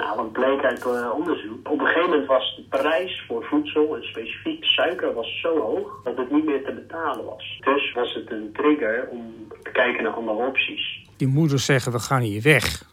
Nou, 0.00 0.16
wat 0.16 0.32
bleek 0.32 0.62
uit 0.64 0.84
uh, 0.86 1.10
onderzoek. 1.14 1.70
Op 1.70 1.80
een 1.80 1.86
gegeven 1.86 2.10
moment 2.10 2.26
was 2.26 2.56
de 2.56 2.76
prijs 2.78 3.24
voor 3.26 3.44
voedsel 3.44 3.96
en 3.96 4.02
specifiek 4.02 4.64
suiker 4.64 5.14
was 5.14 5.40
zo 5.40 5.60
hoog 5.60 6.00
dat 6.04 6.16
het 6.16 6.30
niet 6.30 6.44
meer 6.44 6.64
te 6.64 6.72
betalen 6.72 7.24
was. 7.24 7.60
Dus 7.64 7.92
was 7.92 8.14
het 8.14 8.30
een 8.30 8.50
trigger 8.52 9.08
om 9.10 9.34
te 9.62 9.70
kijken 9.72 10.02
naar 10.02 10.12
andere 10.12 10.46
opties. 10.46 11.04
Die 11.16 11.28
moeders 11.28 11.64
zeggen 11.64 11.92
we 11.92 11.98
gaan 11.98 12.20
hier 12.20 12.42
weg. 12.42 12.84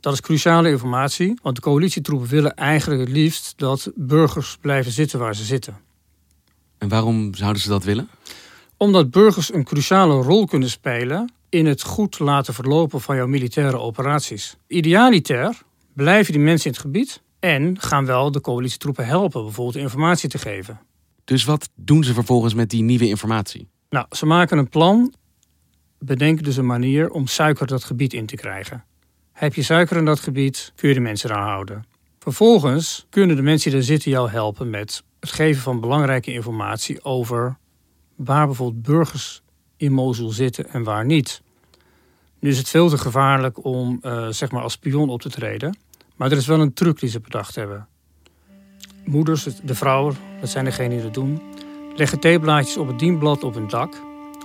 Dat 0.00 0.12
is 0.12 0.20
cruciale 0.20 0.70
informatie, 0.70 1.38
want 1.42 1.56
de 1.56 1.62
coalitietroepen 1.62 2.28
willen 2.28 2.54
eigenlijk 2.54 3.00
het 3.00 3.10
liefst 3.10 3.58
dat 3.58 3.92
burgers 3.94 4.56
blijven 4.60 4.92
zitten 4.92 5.18
waar 5.18 5.34
ze 5.34 5.44
zitten. 5.44 5.76
En 6.78 6.88
waarom 6.88 7.34
zouden 7.34 7.62
ze 7.62 7.68
dat 7.68 7.84
willen? 7.84 8.08
Omdat 8.76 9.10
burgers 9.10 9.52
een 9.52 9.64
cruciale 9.64 10.22
rol 10.22 10.46
kunnen 10.46 10.70
spelen 10.70 11.32
in 11.48 11.66
het 11.66 11.82
goed 11.82 12.18
laten 12.18 12.54
verlopen 12.54 13.00
van 13.00 13.16
jouw 13.16 13.26
militaire 13.26 13.78
operaties. 13.78 14.56
Idealiter 14.66 15.64
blijven 15.96 16.32
die 16.32 16.42
mensen 16.42 16.66
in 16.66 16.72
het 16.72 16.80
gebied 16.80 17.22
en 17.38 17.80
gaan 17.80 18.06
wel 18.06 18.30
de 18.30 18.40
coalitietroepen 18.40 19.06
helpen, 19.06 19.42
bijvoorbeeld 19.42 19.76
informatie 19.84 20.28
te 20.28 20.38
geven. 20.38 20.80
Dus 21.24 21.44
wat 21.44 21.68
doen 21.74 22.04
ze 22.04 22.14
vervolgens 22.14 22.54
met 22.54 22.70
die 22.70 22.82
nieuwe 22.82 23.08
informatie? 23.08 23.68
Nou, 23.90 24.06
ze 24.10 24.26
maken 24.26 24.58
een 24.58 24.68
plan, 24.68 25.14
bedenken 25.98 26.44
dus 26.44 26.56
een 26.56 26.66
manier 26.66 27.10
om 27.10 27.26
suiker 27.26 27.66
dat 27.66 27.84
gebied 27.84 28.12
in 28.12 28.26
te 28.26 28.36
krijgen. 28.36 28.84
Heb 29.32 29.54
je 29.54 29.62
suiker 29.62 29.96
in 29.96 30.04
dat 30.04 30.20
gebied, 30.20 30.72
kun 30.74 30.88
je 30.88 30.94
de 30.94 31.00
mensen 31.00 31.30
eraan 31.30 31.48
houden. 31.48 31.84
Vervolgens 32.18 33.06
kunnen 33.10 33.36
de 33.36 33.42
mensen 33.42 33.70
die 33.70 33.78
daar 33.78 33.88
zitten 33.88 34.10
jou 34.10 34.30
helpen 34.30 34.70
met 34.70 35.02
het 35.20 35.30
geven 35.30 35.62
van 35.62 35.80
belangrijke 35.80 36.32
informatie 36.32 37.04
over 37.04 37.58
waar 38.16 38.46
bijvoorbeeld 38.46 38.82
burgers 38.82 39.42
in 39.76 39.92
Mosul 39.92 40.30
zitten 40.30 40.68
en 40.68 40.82
waar 40.82 41.04
niet. 41.04 41.42
Nu 42.38 42.50
is 42.50 42.58
het 42.58 42.68
veel 42.68 42.88
te 42.88 42.98
gevaarlijk 42.98 43.64
om 43.64 44.00
uh, 44.02 44.26
zeg 44.28 44.50
maar 44.50 44.62
als 44.62 44.72
spion 44.72 45.08
op 45.08 45.20
te 45.20 45.30
treden. 45.30 45.78
Maar 46.16 46.30
er 46.30 46.36
is 46.36 46.46
wel 46.46 46.60
een 46.60 46.72
truc 46.72 47.00
die 47.00 47.08
ze 47.08 47.20
bedacht 47.20 47.54
hebben. 47.54 47.88
Moeders, 49.04 49.44
de 49.62 49.74
vrouwen, 49.74 50.16
dat 50.40 50.48
zijn 50.48 50.64
degenen 50.64 50.90
die 50.90 51.02
dat 51.02 51.14
doen, 51.14 51.42
leggen 51.96 52.20
theeblaadjes 52.20 52.76
op 52.76 52.86
het 52.86 52.98
dienblad 52.98 53.44
op 53.44 53.54
hun 53.54 53.68
dak 53.68 53.94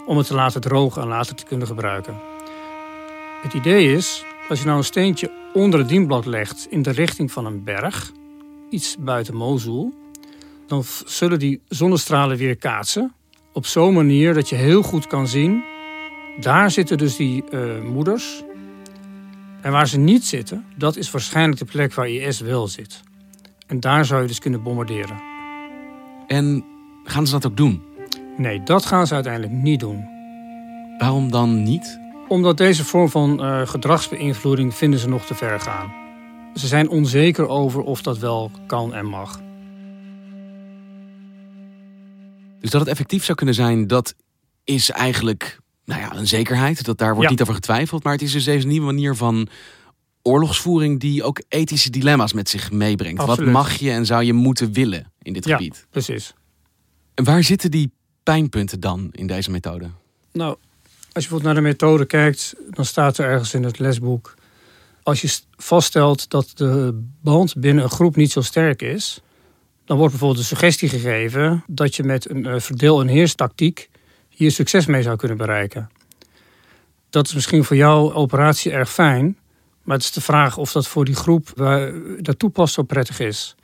om 0.05 0.17
het 0.17 0.27
te 0.27 0.33
laten 0.33 0.61
drogen 0.61 1.01
en 1.01 1.07
later 1.07 1.35
te 1.35 1.45
kunnen 1.45 1.67
gebruiken. 1.67 2.19
Het 3.41 3.53
idee 3.53 3.93
is, 3.93 4.23
als 4.49 4.59
je 4.59 4.65
nou 4.65 4.77
een 4.77 4.83
steentje 4.83 5.31
onder 5.53 5.79
het 5.79 5.89
dienblad 5.89 6.25
legt 6.25 6.67
in 6.69 6.81
de 6.81 6.91
richting 6.91 7.31
van 7.31 7.45
een 7.45 7.63
berg, 7.63 8.11
iets 8.69 8.95
buiten 8.99 9.35
Mosul, 9.35 9.93
dan 10.67 10.83
zullen 11.05 11.39
die 11.39 11.61
zonnestralen 11.67 12.37
weer 12.37 12.55
kaatsen 12.55 13.13
op 13.53 13.65
zo'n 13.65 13.93
manier 13.93 14.33
dat 14.33 14.49
je 14.49 14.55
heel 14.55 14.81
goed 14.81 15.07
kan 15.07 15.27
zien, 15.27 15.63
daar 16.41 16.71
zitten 16.71 16.97
dus 16.97 17.15
die 17.15 17.43
uh, 17.51 17.81
moeders 17.81 18.43
en 19.61 19.71
waar 19.71 19.87
ze 19.87 19.97
niet 19.97 20.25
zitten, 20.25 20.65
dat 20.75 20.95
is 20.95 21.11
waarschijnlijk 21.11 21.59
de 21.59 21.65
plek 21.65 21.93
waar 21.93 22.09
IS 22.09 22.39
wel 22.39 22.67
zit. 22.67 23.01
En 23.67 23.79
daar 23.79 24.05
zou 24.05 24.21
je 24.21 24.27
dus 24.27 24.39
kunnen 24.39 24.63
bombarderen. 24.63 25.21
En 26.27 26.65
gaan 27.03 27.25
ze 27.25 27.31
dat 27.31 27.45
ook 27.45 27.57
doen? 27.57 27.81
Nee, 28.37 28.63
dat 28.63 28.85
gaan 28.85 29.07
ze 29.07 29.13
uiteindelijk 29.13 29.53
niet 29.53 29.79
doen. 29.79 30.05
Waarom 30.97 31.31
dan 31.31 31.63
niet? 31.63 31.99
Omdat 32.27 32.57
deze 32.57 32.85
vorm 32.85 33.09
van 33.09 33.45
uh, 33.45 33.67
gedragsbeïnvloeding 33.67 34.75
vinden 34.75 34.99
ze 34.99 35.09
nog 35.09 35.25
te 35.25 35.35
ver 35.35 35.59
gaan. 35.59 35.93
Ze 36.53 36.67
zijn 36.67 36.89
onzeker 36.89 37.47
over 37.47 37.81
of 37.81 38.01
dat 38.01 38.17
wel 38.17 38.51
kan 38.67 38.93
en 38.93 39.05
mag. 39.05 39.41
Dus 42.59 42.69
dat 42.69 42.81
het 42.81 42.89
effectief 42.89 43.23
zou 43.23 43.37
kunnen 43.37 43.55
zijn, 43.55 43.87
dat 43.87 44.15
is 44.63 44.89
eigenlijk 44.89 45.59
nou 45.91 46.01
ja, 46.01 46.15
een 46.19 46.27
zekerheid. 46.27 46.85
Dat 46.85 46.97
daar 46.97 47.15
wordt 47.15 47.29
niet 47.29 47.41
over 47.41 47.53
getwijfeld. 47.53 48.03
Maar 48.03 48.13
het 48.13 48.21
is 48.21 48.31
dus 48.31 48.43
deze 48.43 48.67
nieuwe 48.67 48.85
manier 48.85 49.15
van 49.15 49.47
oorlogsvoering 50.21 50.99
die 50.99 51.23
ook 51.23 51.41
ethische 51.47 51.89
dilemma's 51.89 52.33
met 52.33 52.49
zich 52.49 52.71
meebrengt. 52.71 53.25
Wat 53.25 53.45
mag 53.45 53.73
je 53.73 53.91
en 53.91 54.05
zou 54.05 54.23
je 54.23 54.33
moeten 54.33 54.73
willen 54.73 55.11
in 55.21 55.33
dit 55.33 55.45
ja, 55.45 55.57
gebied? 55.57 55.87
Precies. 55.89 56.33
En 57.13 57.23
waar 57.23 57.43
zitten 57.43 57.71
die 57.71 57.91
pijnpunten 58.23 58.79
dan 58.79 59.09
in 59.11 59.27
deze 59.27 59.51
methode? 59.51 59.89
Nou, 60.31 60.49
als 60.49 61.23
je 61.23 61.29
bijvoorbeeld 61.29 61.43
naar 61.43 61.63
de 61.63 61.69
methode 61.69 62.05
kijkt, 62.05 62.55
dan 62.69 62.85
staat 62.85 63.17
er 63.17 63.25
ergens 63.25 63.53
in 63.53 63.63
het 63.63 63.79
lesboek. 63.79 64.33
Als 65.03 65.21
je 65.21 65.39
vaststelt 65.55 66.29
dat 66.29 66.51
de 66.55 67.01
band 67.21 67.55
binnen 67.57 67.83
een 67.83 67.89
groep 67.89 68.15
niet 68.15 68.31
zo 68.31 68.41
sterk 68.41 68.81
is, 68.81 69.21
dan 69.85 69.97
wordt 69.97 70.11
bijvoorbeeld 70.11 70.41
de 70.41 70.55
suggestie 70.55 70.89
gegeven 70.89 71.63
dat 71.67 71.95
je 71.95 72.03
met 72.03 72.29
een 72.29 72.45
uh, 72.47 72.59
verdeel- 72.59 73.01
en 73.01 73.07
heerstactiek 73.07 73.89
hier 74.33 74.51
succes 74.51 74.85
mee 74.85 75.01
zou 75.01 75.15
kunnen 75.15 75.37
bereiken. 75.37 75.89
Dat 77.09 77.27
is 77.27 77.33
misschien 77.33 77.63
voor 77.63 77.75
jouw 77.75 78.13
operatie 78.13 78.71
erg 78.71 78.91
fijn, 78.91 79.37
maar 79.83 79.95
het 79.95 80.05
is 80.05 80.11
de 80.11 80.21
vraag 80.21 80.57
of 80.57 80.71
dat 80.71 80.87
voor 80.87 81.05
die 81.05 81.15
groep 81.15 81.51
waar 81.55 81.93
dat 82.17 82.39
toepast 82.39 82.73
zo 82.73 82.83
prettig 82.83 83.19
is. 83.19 83.55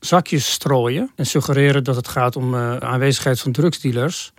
Zakjes 0.00 0.52
strooien 0.52 1.10
en 1.16 1.26
suggereren 1.26 1.84
dat 1.84 1.96
het 1.96 2.08
gaat 2.08 2.36
om 2.36 2.54
uh, 2.54 2.76
aanwezigheid 2.76 3.40
van 3.40 3.52
drugsdealers 3.52 4.32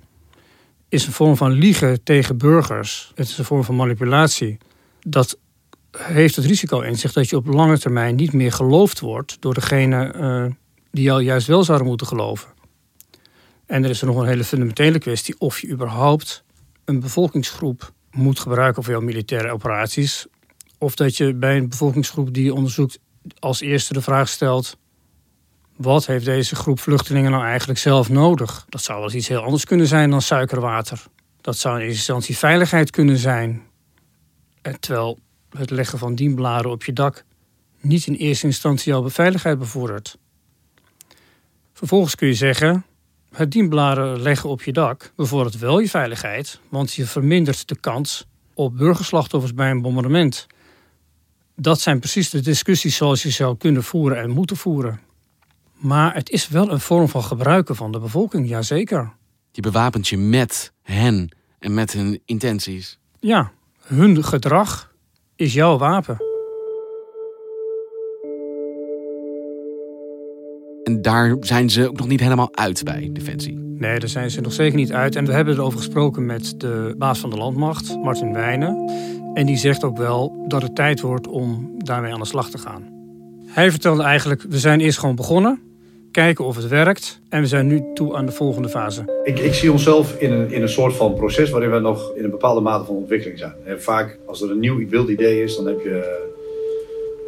is 0.89 1.05
een 1.05 1.13
vorm 1.13 1.37
van 1.37 1.51
liegen 1.51 2.03
tegen 2.03 2.37
burgers. 2.37 3.11
Het 3.15 3.27
is 3.27 3.37
een 3.37 3.45
vorm 3.45 3.63
van 3.63 3.75
manipulatie. 3.75 4.57
Dat 5.01 5.37
heeft 5.97 6.35
het 6.35 6.45
risico 6.45 6.79
in 6.79 6.95
zich 6.95 7.13
dat 7.13 7.29
je 7.29 7.35
op 7.35 7.45
lange 7.45 7.79
termijn 7.79 8.15
niet 8.15 8.33
meer 8.33 8.51
geloofd 8.51 8.99
wordt 8.99 9.37
door 9.39 9.53
degene 9.53 10.13
uh, 10.15 10.45
die 10.91 11.03
jou 11.03 11.21
juist 11.21 11.47
wel 11.47 11.63
zouden 11.63 11.87
moeten 11.87 12.07
geloven. 12.07 12.49
En 13.65 13.83
er 13.83 13.89
is 13.89 14.01
er 14.01 14.07
nog 14.07 14.17
een 14.17 14.27
hele 14.27 14.43
fundamentele 14.43 14.99
kwestie 14.99 15.35
of 15.37 15.59
je 15.59 15.69
überhaupt 15.69 16.43
een 16.85 16.99
bevolkingsgroep 16.99 17.93
moet 18.11 18.39
gebruiken 18.39 18.83
voor 18.83 18.93
jouw 18.93 19.01
militaire 19.01 19.51
operaties. 19.51 20.25
Of 20.77 20.95
dat 20.95 21.17
je 21.17 21.33
bij 21.33 21.57
een 21.57 21.69
bevolkingsgroep 21.69 22.33
die 22.33 22.43
je 22.43 22.53
onderzoekt 22.53 22.99
als 23.39 23.61
eerste 23.61 23.93
de 23.93 24.01
vraag 24.01 24.29
stelt: 24.29 24.77
wat 25.75 26.05
heeft 26.05 26.25
deze 26.25 26.55
groep 26.55 26.79
vluchtelingen 26.79 27.31
nou 27.31 27.43
eigenlijk 27.43 27.79
zelf 27.79 28.09
nodig? 28.09 28.65
Dat 28.69 28.81
zou 28.81 28.99
wel 28.99 29.13
iets 29.13 29.27
heel 29.27 29.41
anders 29.43 29.65
kunnen 29.65 29.87
zijn 29.87 30.09
dan 30.09 30.21
suikerwater. 30.21 31.03
Dat 31.41 31.57
zou 31.57 31.75
in 31.75 31.81
eerste 31.81 31.97
instantie 31.97 32.37
veiligheid 32.37 32.89
kunnen 32.89 33.17
zijn. 33.17 33.63
Terwijl 34.79 35.19
het 35.49 35.69
leggen 35.69 35.99
van 35.99 36.15
dienbladen 36.15 36.71
op 36.71 36.83
je 36.83 36.93
dak 36.93 37.23
niet 37.81 38.07
in 38.07 38.13
eerste 38.13 38.45
instantie 38.45 38.91
jouw 38.91 39.09
veiligheid 39.09 39.59
bevordert. 39.59 40.17
Vervolgens 41.73 42.15
kun 42.15 42.27
je 42.27 42.33
zeggen, 42.33 42.85
het 43.35 43.51
dienbladen 43.51 44.21
leggen 44.21 44.49
op 44.49 44.63
je 44.63 44.71
dak 44.71 45.11
bevordert 45.15 45.57
wel 45.57 45.79
je 45.79 45.89
veiligheid, 45.89 46.59
want 46.69 46.93
je 46.93 47.05
vermindert 47.05 47.67
de 47.67 47.79
kans 47.79 48.25
op 48.53 48.77
burgerslachtoffers 48.77 49.53
bij 49.53 49.69
een 49.69 49.81
bombardement. 49.81 50.47
Dat 51.55 51.79
zijn 51.81 51.99
precies 51.99 52.29
de 52.29 52.41
discussies 52.41 52.95
zoals 52.95 53.23
je 53.23 53.29
zou 53.29 53.57
kunnen 53.57 53.83
voeren 53.83 54.17
en 54.17 54.29
moeten 54.29 54.57
voeren. 54.57 54.99
Maar 55.73 56.13
het 56.13 56.29
is 56.29 56.47
wel 56.47 56.71
een 56.71 56.79
vorm 56.79 57.09
van 57.09 57.23
gebruiken 57.23 57.75
van 57.75 57.91
de 57.91 57.99
bevolking, 57.99 58.47
jazeker. 58.47 59.13
Je 59.51 59.61
bewapent 59.61 60.07
je 60.07 60.17
met 60.17 60.71
hen 60.81 61.29
en 61.59 61.73
met 61.73 61.93
hun 61.93 62.21
intenties. 62.25 62.99
Ja, 63.19 63.51
hun 63.81 64.23
gedrag 64.23 64.93
is 65.35 65.53
jouw 65.53 65.77
wapen. 65.77 66.24
En 70.95 71.01
daar 71.01 71.35
zijn 71.39 71.69
ze 71.69 71.87
ook 71.87 71.97
nog 71.97 72.07
niet 72.07 72.19
helemaal 72.19 72.49
uit 72.51 72.83
bij 72.83 73.09
Defensie. 73.13 73.57
Nee, 73.57 73.99
daar 73.99 74.09
zijn 74.09 74.31
ze 74.31 74.41
nog 74.41 74.53
zeker 74.53 74.77
niet 74.77 74.91
uit. 74.91 75.15
En 75.15 75.25
we 75.25 75.33
hebben 75.33 75.53
erover 75.53 75.77
gesproken 75.77 76.25
met 76.25 76.53
de 76.57 76.95
baas 76.97 77.19
van 77.19 77.29
de 77.29 77.35
landmacht, 77.37 77.95
Martin 78.03 78.33
Wijnen. 78.33 78.91
En 79.33 79.45
die 79.45 79.57
zegt 79.57 79.83
ook 79.83 79.97
wel 79.97 80.45
dat 80.47 80.61
het 80.61 80.75
tijd 80.75 81.01
wordt 81.01 81.27
om 81.27 81.71
daarmee 81.77 82.13
aan 82.13 82.19
de 82.19 82.25
slag 82.25 82.49
te 82.49 82.57
gaan. 82.57 82.83
Hij 83.45 83.71
vertelde 83.71 84.03
eigenlijk, 84.03 84.45
we 84.49 84.59
zijn 84.59 84.79
eerst 84.79 84.99
gewoon 84.99 85.15
begonnen. 85.15 85.59
Kijken 86.11 86.45
of 86.45 86.55
het 86.55 86.67
werkt. 86.67 87.19
En 87.29 87.41
we 87.41 87.47
zijn 87.47 87.67
nu 87.67 87.83
toe 87.93 88.15
aan 88.15 88.25
de 88.25 88.31
volgende 88.31 88.69
fase. 88.69 89.21
Ik, 89.23 89.39
ik 89.39 89.53
zie 89.53 89.71
onszelf 89.71 90.19
in 90.19 90.31
een, 90.31 90.51
in 90.51 90.61
een 90.61 90.69
soort 90.69 90.93
van 90.93 91.13
proces 91.13 91.49
waarin 91.49 91.71
we 91.71 91.79
nog 91.79 92.11
in 92.15 92.23
een 92.23 92.29
bepaalde 92.29 92.61
mate 92.61 92.85
van 92.85 92.95
ontwikkeling 92.95 93.39
zijn. 93.39 93.53
En 93.65 93.81
vaak 93.81 94.19
als 94.25 94.41
er 94.41 94.51
een 94.51 94.59
nieuw 94.59 94.87
wild 94.89 95.09
idee 95.09 95.43
is, 95.43 95.55
dan 95.55 95.67
heb 95.67 95.81
je, 95.81 96.23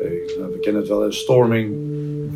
eh, 0.02 0.40
nou, 0.40 0.52
we 0.52 0.60
kennen 0.60 0.82
het 0.82 0.90
wel, 0.90 1.04
eh, 1.04 1.12
storming, 1.12 1.76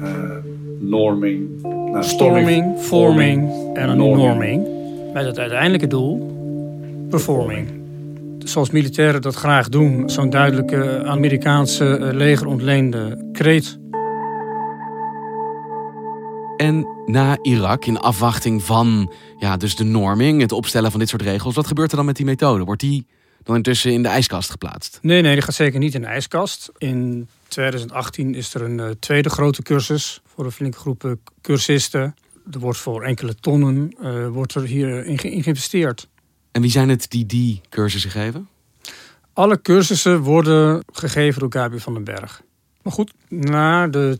eh, 0.02 0.38
norming. 0.82 1.62
Nou, 1.62 2.04
Storming, 2.04 2.80
forming 2.80 3.50
en 3.74 3.90
een 3.90 3.98
norming. 3.98 4.68
Met 5.14 5.26
het 5.26 5.40
uiteindelijke 5.40 5.88
doel, 5.88 6.36
performing. 7.10 7.80
Zoals 8.40 8.70
militairen 8.70 9.22
dat 9.22 9.36
graag 9.36 9.70
doen, 9.70 10.10
zo'n 10.10 10.30
duidelijke 10.30 11.04
Amerikaanse 11.06 11.98
eh, 11.98 12.14
leger 12.14 12.48
ontleende 12.48 13.30
kreet. 13.32 13.80
En 16.58 16.88
na 17.06 17.38
Irak, 17.42 17.86
in 17.86 18.00
afwachting 18.00 18.64
van 18.64 19.14
ja, 19.38 19.58
dus 19.58 19.76
de 19.76 19.84
norming, 19.84 20.42
het 20.42 20.52
opstellen 20.52 20.92
van 20.92 21.00
dit 21.00 21.10
soort 21.10 21.22
regels, 21.22 21.56
wat 21.56 21.68
gebeurt 21.68 21.92
er 21.92 21.98
dan 21.98 22.06
met 22.06 22.16
die 22.16 22.26
methode? 22.26 22.64
Wordt 22.64 22.82
die 22.82 23.06
dan 23.44 23.56
intussen 23.56 23.92
in 23.92 24.04
de 24.04 24.10
ijskast 24.10 24.50
geplaatst? 24.50 25.00
Nee, 25.02 25.22
nee, 25.22 25.34
die 25.34 25.42
gaat 25.44 25.56
zeker 25.56 25.80
niet 25.80 25.94
in 25.96 26.02
de 26.02 26.08
ijskast. 26.08 26.72
In 26.78 27.28
2018 27.48 28.36
is 28.36 28.54
er 28.54 28.62
een 28.62 28.80
eh, 28.80 28.90
tweede 29.00 29.30
grote 29.30 29.62
cursus 29.64 30.22
voor 30.26 30.46
een 30.46 30.52
flinke 30.52 30.78
groep 30.78 31.04
eh, 31.06 31.12
cursisten. 31.42 32.16
Er 32.52 32.60
wordt 32.60 32.78
voor 32.78 33.04
enkele 33.04 33.36
tonnen 33.36 33.96
eh, 34.02 34.28
wordt 34.28 34.56
er 34.56 34.62
hier 34.64 35.06
in, 35.06 35.18
ge- 35.20 35.32
in 35.32 35.44
geïnvesteerd. 35.44 36.08
En 36.52 36.62
wie 36.62 36.72
zijn 36.72 36.90
het 36.90 37.10
die 37.10 37.26
die 37.26 37.62
cursussen 37.70 38.12
geven? 38.12 38.48
Alle 39.34 39.62
cursussen 39.62 40.20
worden 40.20 40.84
gegeven 40.92 41.40
door 41.40 41.52
Gabi 41.54 41.80
van 41.80 41.94
den 41.94 42.04
Berg. 42.04 42.42
Maar 42.82 42.94
goed, 42.94 43.14
na 43.30 43.88
de 43.88 44.20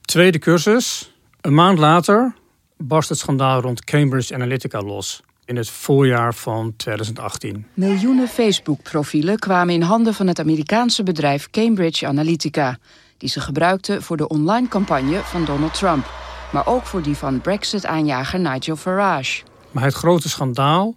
tweede 0.00 0.38
cursus, 0.38 1.12
een 1.40 1.54
maand 1.54 1.78
later, 1.78 2.34
barst 2.76 3.08
het 3.08 3.18
schandaal 3.18 3.60
rond 3.60 3.84
Cambridge 3.84 4.34
Analytica 4.34 4.80
los. 4.80 5.22
In 5.52 5.58
het 5.58 5.70
voorjaar 5.70 6.34
van 6.34 6.74
2018. 6.76 7.66
Miljoenen 7.74 8.28
Facebook-profielen 8.28 9.38
kwamen 9.38 9.74
in 9.74 9.82
handen 9.82 10.14
van 10.14 10.26
het 10.26 10.40
Amerikaanse 10.40 11.02
bedrijf 11.02 11.50
Cambridge 11.50 12.06
Analytica, 12.06 12.78
die 13.18 13.28
ze 13.28 13.40
gebruikten 13.40 14.02
voor 14.02 14.16
de 14.16 14.28
online 14.28 14.68
campagne 14.68 15.18
van 15.18 15.44
Donald 15.44 15.74
Trump, 15.74 16.10
maar 16.52 16.66
ook 16.66 16.86
voor 16.86 17.02
die 17.02 17.16
van 17.16 17.40
Brexit-aanjager 17.40 18.40
Nigel 18.40 18.76
Farage. 18.76 19.42
Maar 19.70 19.84
het 19.84 19.94
grote 19.94 20.28
schandaal 20.28 20.96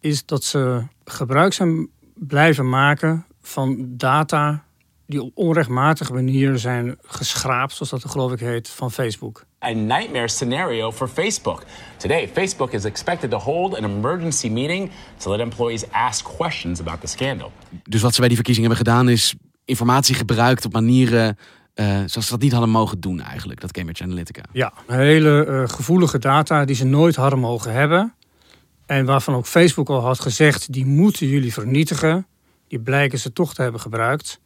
is 0.00 0.26
dat 0.26 0.44
ze 0.44 0.82
gebruik 1.04 1.52
zijn 1.52 1.88
blijven 2.14 2.68
maken 2.68 3.26
van 3.42 3.84
data 3.88 4.64
die 5.06 5.22
op 5.22 5.30
onrechtmatige 5.34 6.12
manier 6.12 6.58
zijn 6.58 6.96
geschraapt, 7.02 7.72
zoals 7.72 7.90
dat 7.90 8.10
geloof 8.10 8.32
ik 8.32 8.40
heet, 8.40 8.68
van 8.68 8.90
Facebook. 8.90 9.44
A 9.64 9.70
nightmare 9.70 10.28
scenario 10.28 10.92
for 10.92 11.08
Facebook. 11.08 11.62
Today, 11.96 12.28
Facebook 12.28 12.72
is 12.72 12.84
expected 12.84 13.30
to 13.30 13.38
hold 13.38 13.76
an 13.76 13.84
emergency 13.84 14.48
meeting 14.48 14.90
to 15.16 15.30
let 15.30 15.40
employees 15.40 15.90
ask 15.90 16.24
questions 16.36 16.80
about 16.80 17.00
the 17.00 17.06
scandal. 17.06 17.52
Dus 17.82 18.00
wat 18.00 18.12
ze 18.12 18.18
bij 18.18 18.28
die 18.28 18.36
verkiezingen 18.36 18.70
hebben 18.70 18.86
gedaan 18.86 19.08
is 19.08 19.34
informatie 19.64 20.14
gebruikt 20.14 20.64
op 20.64 20.72
manieren 20.72 21.38
eh, 21.74 21.86
zoals 21.86 22.26
ze 22.26 22.30
dat 22.30 22.40
niet 22.40 22.52
hadden 22.52 22.70
mogen 22.70 23.00
doen 23.00 23.20
eigenlijk, 23.20 23.60
dat 23.60 23.72
Cambridge 23.72 24.02
Analytica. 24.02 24.42
Ja, 24.52 24.72
hele 24.86 25.44
eh, 25.44 25.68
gevoelige 25.68 26.18
data 26.18 26.64
die 26.64 26.76
ze 26.76 26.84
nooit 26.84 27.16
hadden 27.16 27.38
mogen 27.38 27.72
hebben. 27.72 28.14
En 28.86 29.04
waarvan 29.04 29.34
ook 29.34 29.46
Facebook 29.46 29.88
al 29.88 30.00
had 30.00 30.20
gezegd, 30.20 30.72
die 30.72 30.86
moeten 30.86 31.26
jullie 31.26 31.52
vernietigen. 31.52 32.26
Die 32.68 32.80
blijken 32.80 33.18
ze 33.18 33.32
toch 33.32 33.54
te 33.54 33.62
hebben 33.62 33.80
gebruikt. 33.80 34.40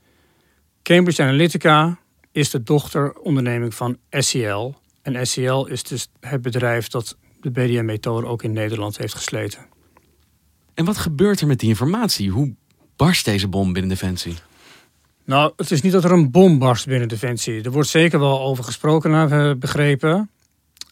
Cambridge 0.83 1.22
Analytica 1.22 1.98
is 2.33 2.50
de 2.50 2.62
dochteronderneming 2.62 3.74
van 3.74 3.98
SCL. 4.11 4.72
En 5.07 5.27
SCL 5.27 5.64
is 5.64 5.83
dus 5.83 6.09
het 6.21 6.42
bedrijf 6.42 6.88
dat 6.88 7.16
de 7.40 7.51
BDM-methode 7.51 8.27
ook 8.27 8.42
in 8.42 8.53
Nederland 8.53 8.99
heeft 8.99 9.14
gesleten. 9.14 9.66
En 10.75 10.85
wat 10.85 10.97
gebeurt 10.97 11.40
er 11.40 11.47
met 11.47 11.61
die 11.61 11.69
informatie? 11.69 12.31
Hoe 12.31 12.55
barst 12.97 13.25
deze 13.25 13.49
bom 13.49 13.73
binnen 13.73 13.90
Defensie? 13.90 14.35
Nou, 15.25 15.53
het 15.57 15.71
is 15.71 15.81
niet 15.81 15.92
dat 15.92 16.05
er 16.05 16.12
een 16.12 16.31
bom 16.31 16.59
barst 16.59 16.87
binnen 16.87 17.09
Defensie. 17.09 17.62
Er 17.62 17.71
wordt 17.71 17.88
zeker 17.88 18.19
wel 18.19 18.40
over 18.40 18.64
gesproken, 18.64 19.11
naar 19.11 19.29
we 19.29 19.57
begrepen. 19.59 20.31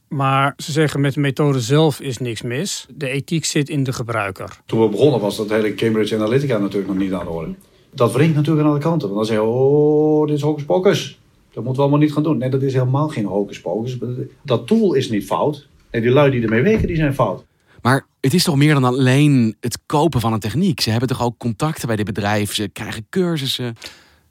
Maar 0.09 0.55
ze 0.57 0.73
zeggen 0.73 1.01
met 1.01 1.15
de 1.15 1.21
methode 1.21 1.61
zelf 1.61 2.01
is 2.01 2.19
niks 2.19 2.43
mis. 2.43 2.87
De 2.95 3.09
ethiek 3.09 3.45
zit 3.45 3.69
in 3.69 3.85
de 3.85 3.93
gebruiker. 3.93 4.61
Toen 4.67 4.81
we 4.81 4.89
begonnen 4.89 5.21
was 5.21 5.37
dat 5.37 5.51
hele 5.51 5.75
Cambridge 5.75 6.15
Analytica 6.15 6.59
natuurlijk 6.59 6.93
nog 6.93 7.03
niet 7.03 7.13
aan 7.13 7.25
de 7.25 7.31
orde. 7.31 7.55
Dat 7.91 8.13
wringt 8.13 8.35
natuurlijk 8.35 8.65
aan 8.65 8.73
alle 8.73 8.81
kanten. 8.81 9.09
Want 9.09 9.19
dan 9.19 9.37
zeggen 9.37 9.47
we, 9.47 9.53
oh, 9.53 10.27
dit 10.27 10.37
is 10.37 10.43
hocus 10.43 10.65
pocus. 10.65 11.19
Dat 11.55 11.65
moeten 11.65 11.83
we 11.83 11.89
allemaal 11.89 11.99
niet 12.07 12.13
gaan 12.13 12.23
doen. 12.23 12.39
Nee, 12.39 12.51
dat 12.51 12.63
is 12.63 12.73
helemaal 12.73 13.09
geen 13.09 13.25
hocus 13.25 13.61
pocus. 13.61 13.99
Dat 14.43 14.67
tool 14.67 14.95
is 14.95 15.11
niet 15.11 15.25
fout. 15.25 15.67
Nee, 15.91 16.03
die 16.03 16.11
lui 16.11 16.31
die 16.31 16.43
ermee 16.43 16.63
werken, 16.63 16.87
die 16.87 16.97
zijn 16.97 17.15
fout. 17.15 17.45
Maar 17.83 18.07
het 18.21 18.35
is 18.35 18.45
toch 18.45 18.57
meer 18.57 18.75
dan 18.75 18.85
alleen 18.85 19.57
het 19.61 19.79
kopen 19.87 20.21
van 20.21 20.33
een 20.33 20.41
techniek? 20.41 20.81
Ze 20.81 20.91
hebben 20.91 21.09
toch 21.09 21.23
ook 21.23 21.39
contacten 21.39 21.87
bij 21.87 21.97
dit 21.97 22.05
bedrijf? 22.05 22.55
Ze 22.55 22.69
krijgen 22.69 23.07
cursussen. 23.11 23.75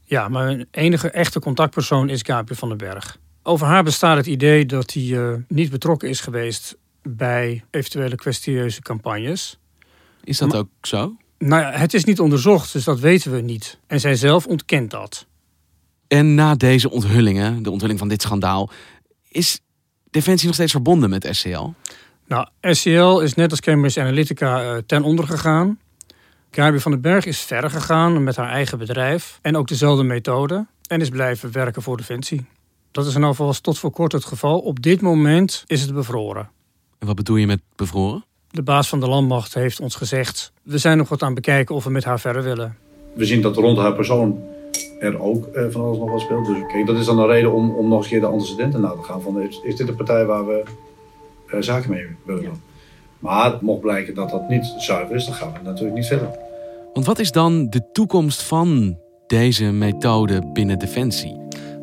Ja, 0.05 0.27
maar 0.27 0.49
een 0.49 0.67
enige 0.71 1.09
echte 1.09 1.39
contactpersoon 1.39 2.09
is 2.09 2.21
Gabriel 2.21 2.59
van 2.59 2.69
den 2.69 2.77
Berg. 2.77 3.17
Over 3.43 3.67
haar 3.67 3.83
bestaat 3.83 4.17
het 4.17 4.25
idee 4.25 4.65
dat 4.65 4.93
hij 4.93 5.17
eh, 5.17 5.33
niet 5.47 5.69
betrokken 5.69 6.09
is 6.09 6.19
geweest 6.19 6.77
bij 7.01 7.63
eventuele 7.71 8.15
kwestieuze 8.15 8.81
campagnes. 8.81 9.59
Is 10.23 10.37
dat 10.37 10.49
Maar- 10.49 10.57
ook 10.57 10.67
zo? 10.81 11.15
Nou 11.37 11.61
ja, 11.61 11.71
het 11.71 11.93
is 11.93 12.03
niet 12.03 12.19
onderzocht, 12.19 12.73
dus 12.73 12.83
dat 12.83 12.99
weten 12.99 13.31
we 13.31 13.41
niet. 13.41 13.79
En 13.87 13.99
zij 13.99 14.15
zelf 14.15 14.45
ontkent 14.47 14.91
dat. 14.91 15.25
En 16.13 16.35
na 16.35 16.55
deze 16.55 16.89
onthullingen, 16.89 17.63
de 17.63 17.71
onthulling 17.71 17.99
van 17.99 18.07
dit 18.07 18.21
schandaal, 18.21 18.69
is 19.29 19.59
Defensie 20.09 20.45
nog 20.45 20.55
steeds 20.55 20.71
verbonden 20.71 21.09
met 21.09 21.27
SCL? 21.31 21.69
Nou, 22.27 22.47
SCL 22.61 23.19
is 23.19 23.33
net 23.33 23.51
als 23.51 23.59
Cambridge 23.59 24.01
Analytica 24.01 24.63
eh, 24.63 24.77
ten 24.85 25.03
onder 25.03 25.27
gegaan. 25.27 25.79
Gabi 26.51 26.79
van 26.79 26.91
den 26.91 27.01
Berg 27.01 27.25
is 27.25 27.39
verder 27.39 27.69
gegaan 27.69 28.23
met 28.23 28.35
haar 28.35 28.49
eigen 28.49 28.77
bedrijf 28.77 29.39
en 29.41 29.55
ook 29.55 29.67
dezelfde 29.67 30.03
methode 30.03 30.65
en 30.87 31.01
is 31.01 31.09
blijven 31.09 31.51
werken 31.51 31.81
voor 31.81 31.97
Defensie. 31.97 32.45
Dat 32.91 33.05
is 33.05 33.09
in 33.13 33.19
ieder 33.19 33.35
geval 33.35 33.53
tot 33.53 33.79
voor 33.79 33.91
kort 33.91 34.11
het 34.11 34.25
geval. 34.25 34.59
Op 34.59 34.81
dit 34.81 35.01
moment 35.01 35.63
is 35.65 35.81
het 35.81 35.93
bevroren. 35.93 36.49
En 36.99 37.07
wat 37.07 37.15
bedoel 37.15 37.35
je 37.35 37.47
met 37.47 37.61
bevroren? 37.75 38.25
De 38.49 38.63
baas 38.63 38.89
van 38.89 38.99
de 38.99 39.07
landmacht 39.07 39.53
heeft 39.53 39.79
ons 39.79 39.95
gezegd: 39.95 40.51
we 40.63 40.77
zijn 40.77 40.97
nog 40.97 41.09
wat 41.09 41.21
aan 41.21 41.33
het 41.33 41.35
bekijken 41.35 41.75
of 41.75 41.83
we 41.83 41.89
met 41.89 42.03
haar 42.03 42.19
verder 42.19 42.43
willen. 42.43 42.77
We 43.15 43.25
zien 43.25 43.41
dat 43.41 43.55
rond 43.55 43.77
haar 43.77 43.93
persoon 43.95 44.51
er 45.03 45.21
ook 45.21 45.45
eh, 45.45 45.63
van 45.69 45.81
alles 45.81 45.97
nog 45.97 46.11
wat 46.11 46.21
speelt. 46.21 46.45
Dus 46.45 46.57
kijk, 46.67 46.85
dat 46.85 46.97
is 46.97 47.05
dan 47.05 47.19
een 47.19 47.27
reden 47.27 47.51
om, 47.51 47.71
om 47.71 47.87
nog 47.87 47.97
eens 47.97 48.05
een 48.05 48.11
keer 48.11 48.19
de 48.19 48.33
antecedenten 48.33 48.81
na 48.81 48.89
te 48.89 49.03
gaan. 49.03 49.21
Van, 49.21 49.41
is, 49.41 49.61
is 49.63 49.75
dit 49.75 49.87
een 49.87 49.95
partij 49.95 50.25
waar 50.25 50.45
we 50.45 50.63
eh, 51.47 51.61
zaken 51.61 51.89
mee 51.89 52.05
willen 52.25 52.43
doen? 52.43 52.61
Maar 53.19 53.57
mocht 53.61 53.81
blijken 53.81 54.15
dat 54.15 54.29
dat 54.29 54.49
niet 54.49 54.73
zuiver 54.77 55.15
is, 55.15 55.25
dan 55.25 55.33
gaan 55.33 55.53
we 55.53 55.59
natuurlijk 55.63 55.95
niet 55.95 56.07
verder. 56.07 56.29
Want 56.93 57.05
wat 57.05 57.19
is 57.19 57.31
dan 57.31 57.69
de 57.69 57.91
toekomst 57.91 58.43
van 58.43 58.97
deze 59.27 59.65
methode 59.65 60.41
binnen 60.53 60.79
Defensie? 60.79 61.37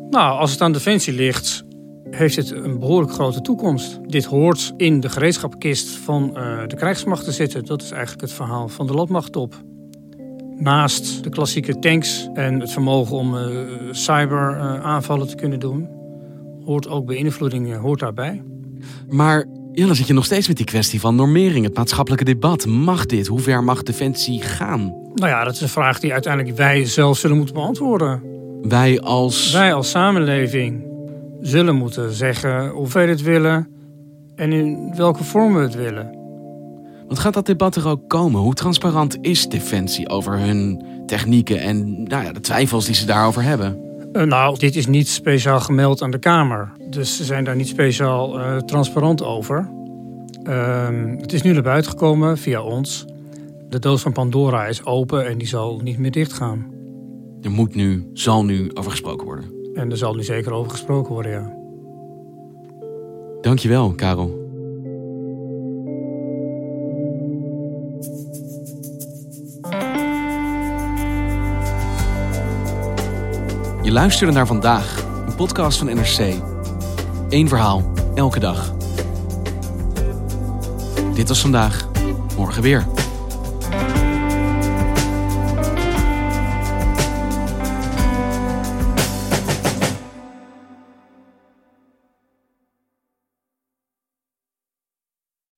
Nou, 0.09 0.39
als 0.39 0.51
het 0.51 0.61
aan 0.61 0.71
Defensie 0.71 1.13
ligt, 1.13 1.63
heeft 2.09 2.35
het 2.35 2.51
een 2.51 2.79
behoorlijk 2.79 3.11
grote 3.11 3.41
toekomst. 3.41 3.99
Dit 4.07 4.25
hoort 4.25 4.73
in 4.77 4.99
de 4.99 5.09
gereedschapkist 5.09 5.89
van 5.89 6.37
eh, 6.37 6.67
de 6.67 6.75
krijgsmacht 6.75 7.23
te 7.23 7.31
zitten. 7.31 7.65
Dat 7.65 7.81
is 7.81 7.91
eigenlijk 7.91 8.21
het 8.21 8.33
verhaal 8.33 8.67
van 8.67 8.87
de 8.87 8.93
landmachttop. 8.93 9.63
Naast 10.61 11.23
de 11.23 11.29
klassieke 11.29 11.79
tanks 11.79 12.29
en 12.33 12.59
het 12.59 12.71
vermogen 12.71 13.17
om 13.17 13.37
eh, 13.37 13.47
cyberaanvallen 13.91 15.27
te 15.27 15.35
kunnen 15.35 15.59
doen, 15.59 15.89
hoort 16.65 16.87
ook 16.87 17.05
beïnvloeding 17.05 17.73
eh, 17.73 17.79
hoort 17.79 17.99
daarbij. 17.99 18.41
Maar 19.09 19.45
ja, 19.71 19.85
dan 19.85 19.95
zit 19.95 20.07
je 20.07 20.13
nog 20.13 20.25
steeds 20.25 20.47
met 20.47 20.57
die 20.57 20.65
kwestie 20.65 20.99
van 20.99 21.15
normering, 21.15 21.65
het 21.65 21.75
maatschappelijke 21.75 22.25
debat. 22.25 22.65
Mag 22.65 23.05
dit? 23.05 23.27
Hoe 23.27 23.39
ver 23.39 23.63
mag 23.63 23.83
Defensie 23.83 24.41
gaan? 24.41 24.81
Nou 25.13 25.29
ja, 25.29 25.43
dat 25.43 25.53
is 25.53 25.61
een 25.61 25.69
vraag 25.69 25.99
die 25.99 26.13
uiteindelijk 26.13 26.57
wij 26.57 26.85
zelf 26.85 27.17
zullen 27.17 27.37
moeten 27.37 27.55
beantwoorden. 27.55 28.21
Wij 28.61 28.99
als. 28.99 29.51
Wij 29.51 29.73
als 29.73 29.89
samenleving 29.89 30.83
zullen 31.41 31.75
moeten 31.75 32.11
zeggen 32.11 32.69
hoe 32.69 32.87
wij 32.87 33.07
het 33.07 33.21
willen 33.21 33.67
en 34.35 34.51
in 34.51 34.93
welke 34.95 35.23
vorm 35.23 35.53
we 35.53 35.61
het 35.61 35.75
willen. 35.75 36.20
Want 37.11 37.23
gaat 37.23 37.33
dat 37.33 37.45
debat 37.45 37.75
er 37.75 37.87
ook 37.87 38.09
komen? 38.09 38.41
Hoe 38.41 38.53
transparant 38.53 39.17
is 39.21 39.49
Defensie 39.49 40.09
over 40.09 40.37
hun 40.37 40.85
technieken 41.05 41.59
en 41.59 42.03
nou 42.03 42.23
ja, 42.23 42.31
de 42.31 42.39
twijfels 42.39 42.85
die 42.85 42.95
ze 42.95 43.05
daarover 43.05 43.43
hebben? 43.43 43.79
Uh, 44.13 44.23
nou, 44.23 44.57
dit 44.57 44.75
is 44.75 44.87
niet 44.87 45.07
speciaal 45.07 45.59
gemeld 45.59 46.01
aan 46.01 46.11
de 46.11 46.17
Kamer. 46.19 46.71
Dus 46.89 47.17
ze 47.17 47.23
zijn 47.23 47.43
daar 47.43 47.55
niet 47.55 47.67
speciaal 47.67 48.39
uh, 48.39 48.57
transparant 48.57 49.23
over. 49.23 49.69
Uh, 50.43 50.87
het 51.17 51.33
is 51.33 51.41
nu 51.41 51.53
naar 51.53 51.61
buiten 51.61 51.91
gekomen 51.91 52.37
via 52.37 52.61
ons. 52.61 53.05
De 53.69 53.79
doos 53.79 54.01
van 54.01 54.11
Pandora 54.11 54.65
is 54.65 54.85
open 54.85 55.27
en 55.27 55.37
die 55.37 55.47
zal 55.47 55.79
niet 55.83 55.97
meer 55.97 56.11
dichtgaan. 56.11 56.65
Er 57.41 57.51
moet 57.51 57.75
nu, 57.75 58.09
zal 58.13 58.45
nu 58.45 58.71
over 58.73 58.91
gesproken 58.91 59.25
worden. 59.25 59.45
En 59.73 59.91
er 59.91 59.97
zal 59.97 60.13
nu 60.13 60.23
zeker 60.23 60.53
over 60.53 60.71
gesproken 60.71 61.13
worden, 61.13 61.31
ja. 61.31 61.53
Dankjewel, 63.41 63.91
Karel. 63.91 64.40
Je 73.83 73.91
luisterde 73.91 74.33
naar 74.33 74.47
vandaag, 74.47 75.03
een 75.27 75.35
podcast 75.35 75.77
van 75.77 75.87
NRC. 75.87 76.33
Eén 77.29 77.47
verhaal, 77.47 77.91
elke 78.15 78.39
dag. 78.39 78.73
Dit 81.13 81.27
was 81.27 81.41
vandaag, 81.41 81.87
morgen 82.35 82.61
weer. 82.61 82.85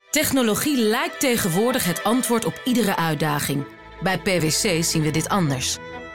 Technologie 0.09 0.77
lijkt 0.77 1.19
tegenwoordig 1.19 1.85
het 1.85 2.03
antwoord 2.03 2.45
op 2.45 2.61
iedere 2.63 2.95
uitdaging. 2.95 3.65
Bij 4.01 4.19
PwC 4.19 4.83
zien 4.83 5.01
we 5.01 5.11
dit 5.11 5.29
anders. 5.29 5.79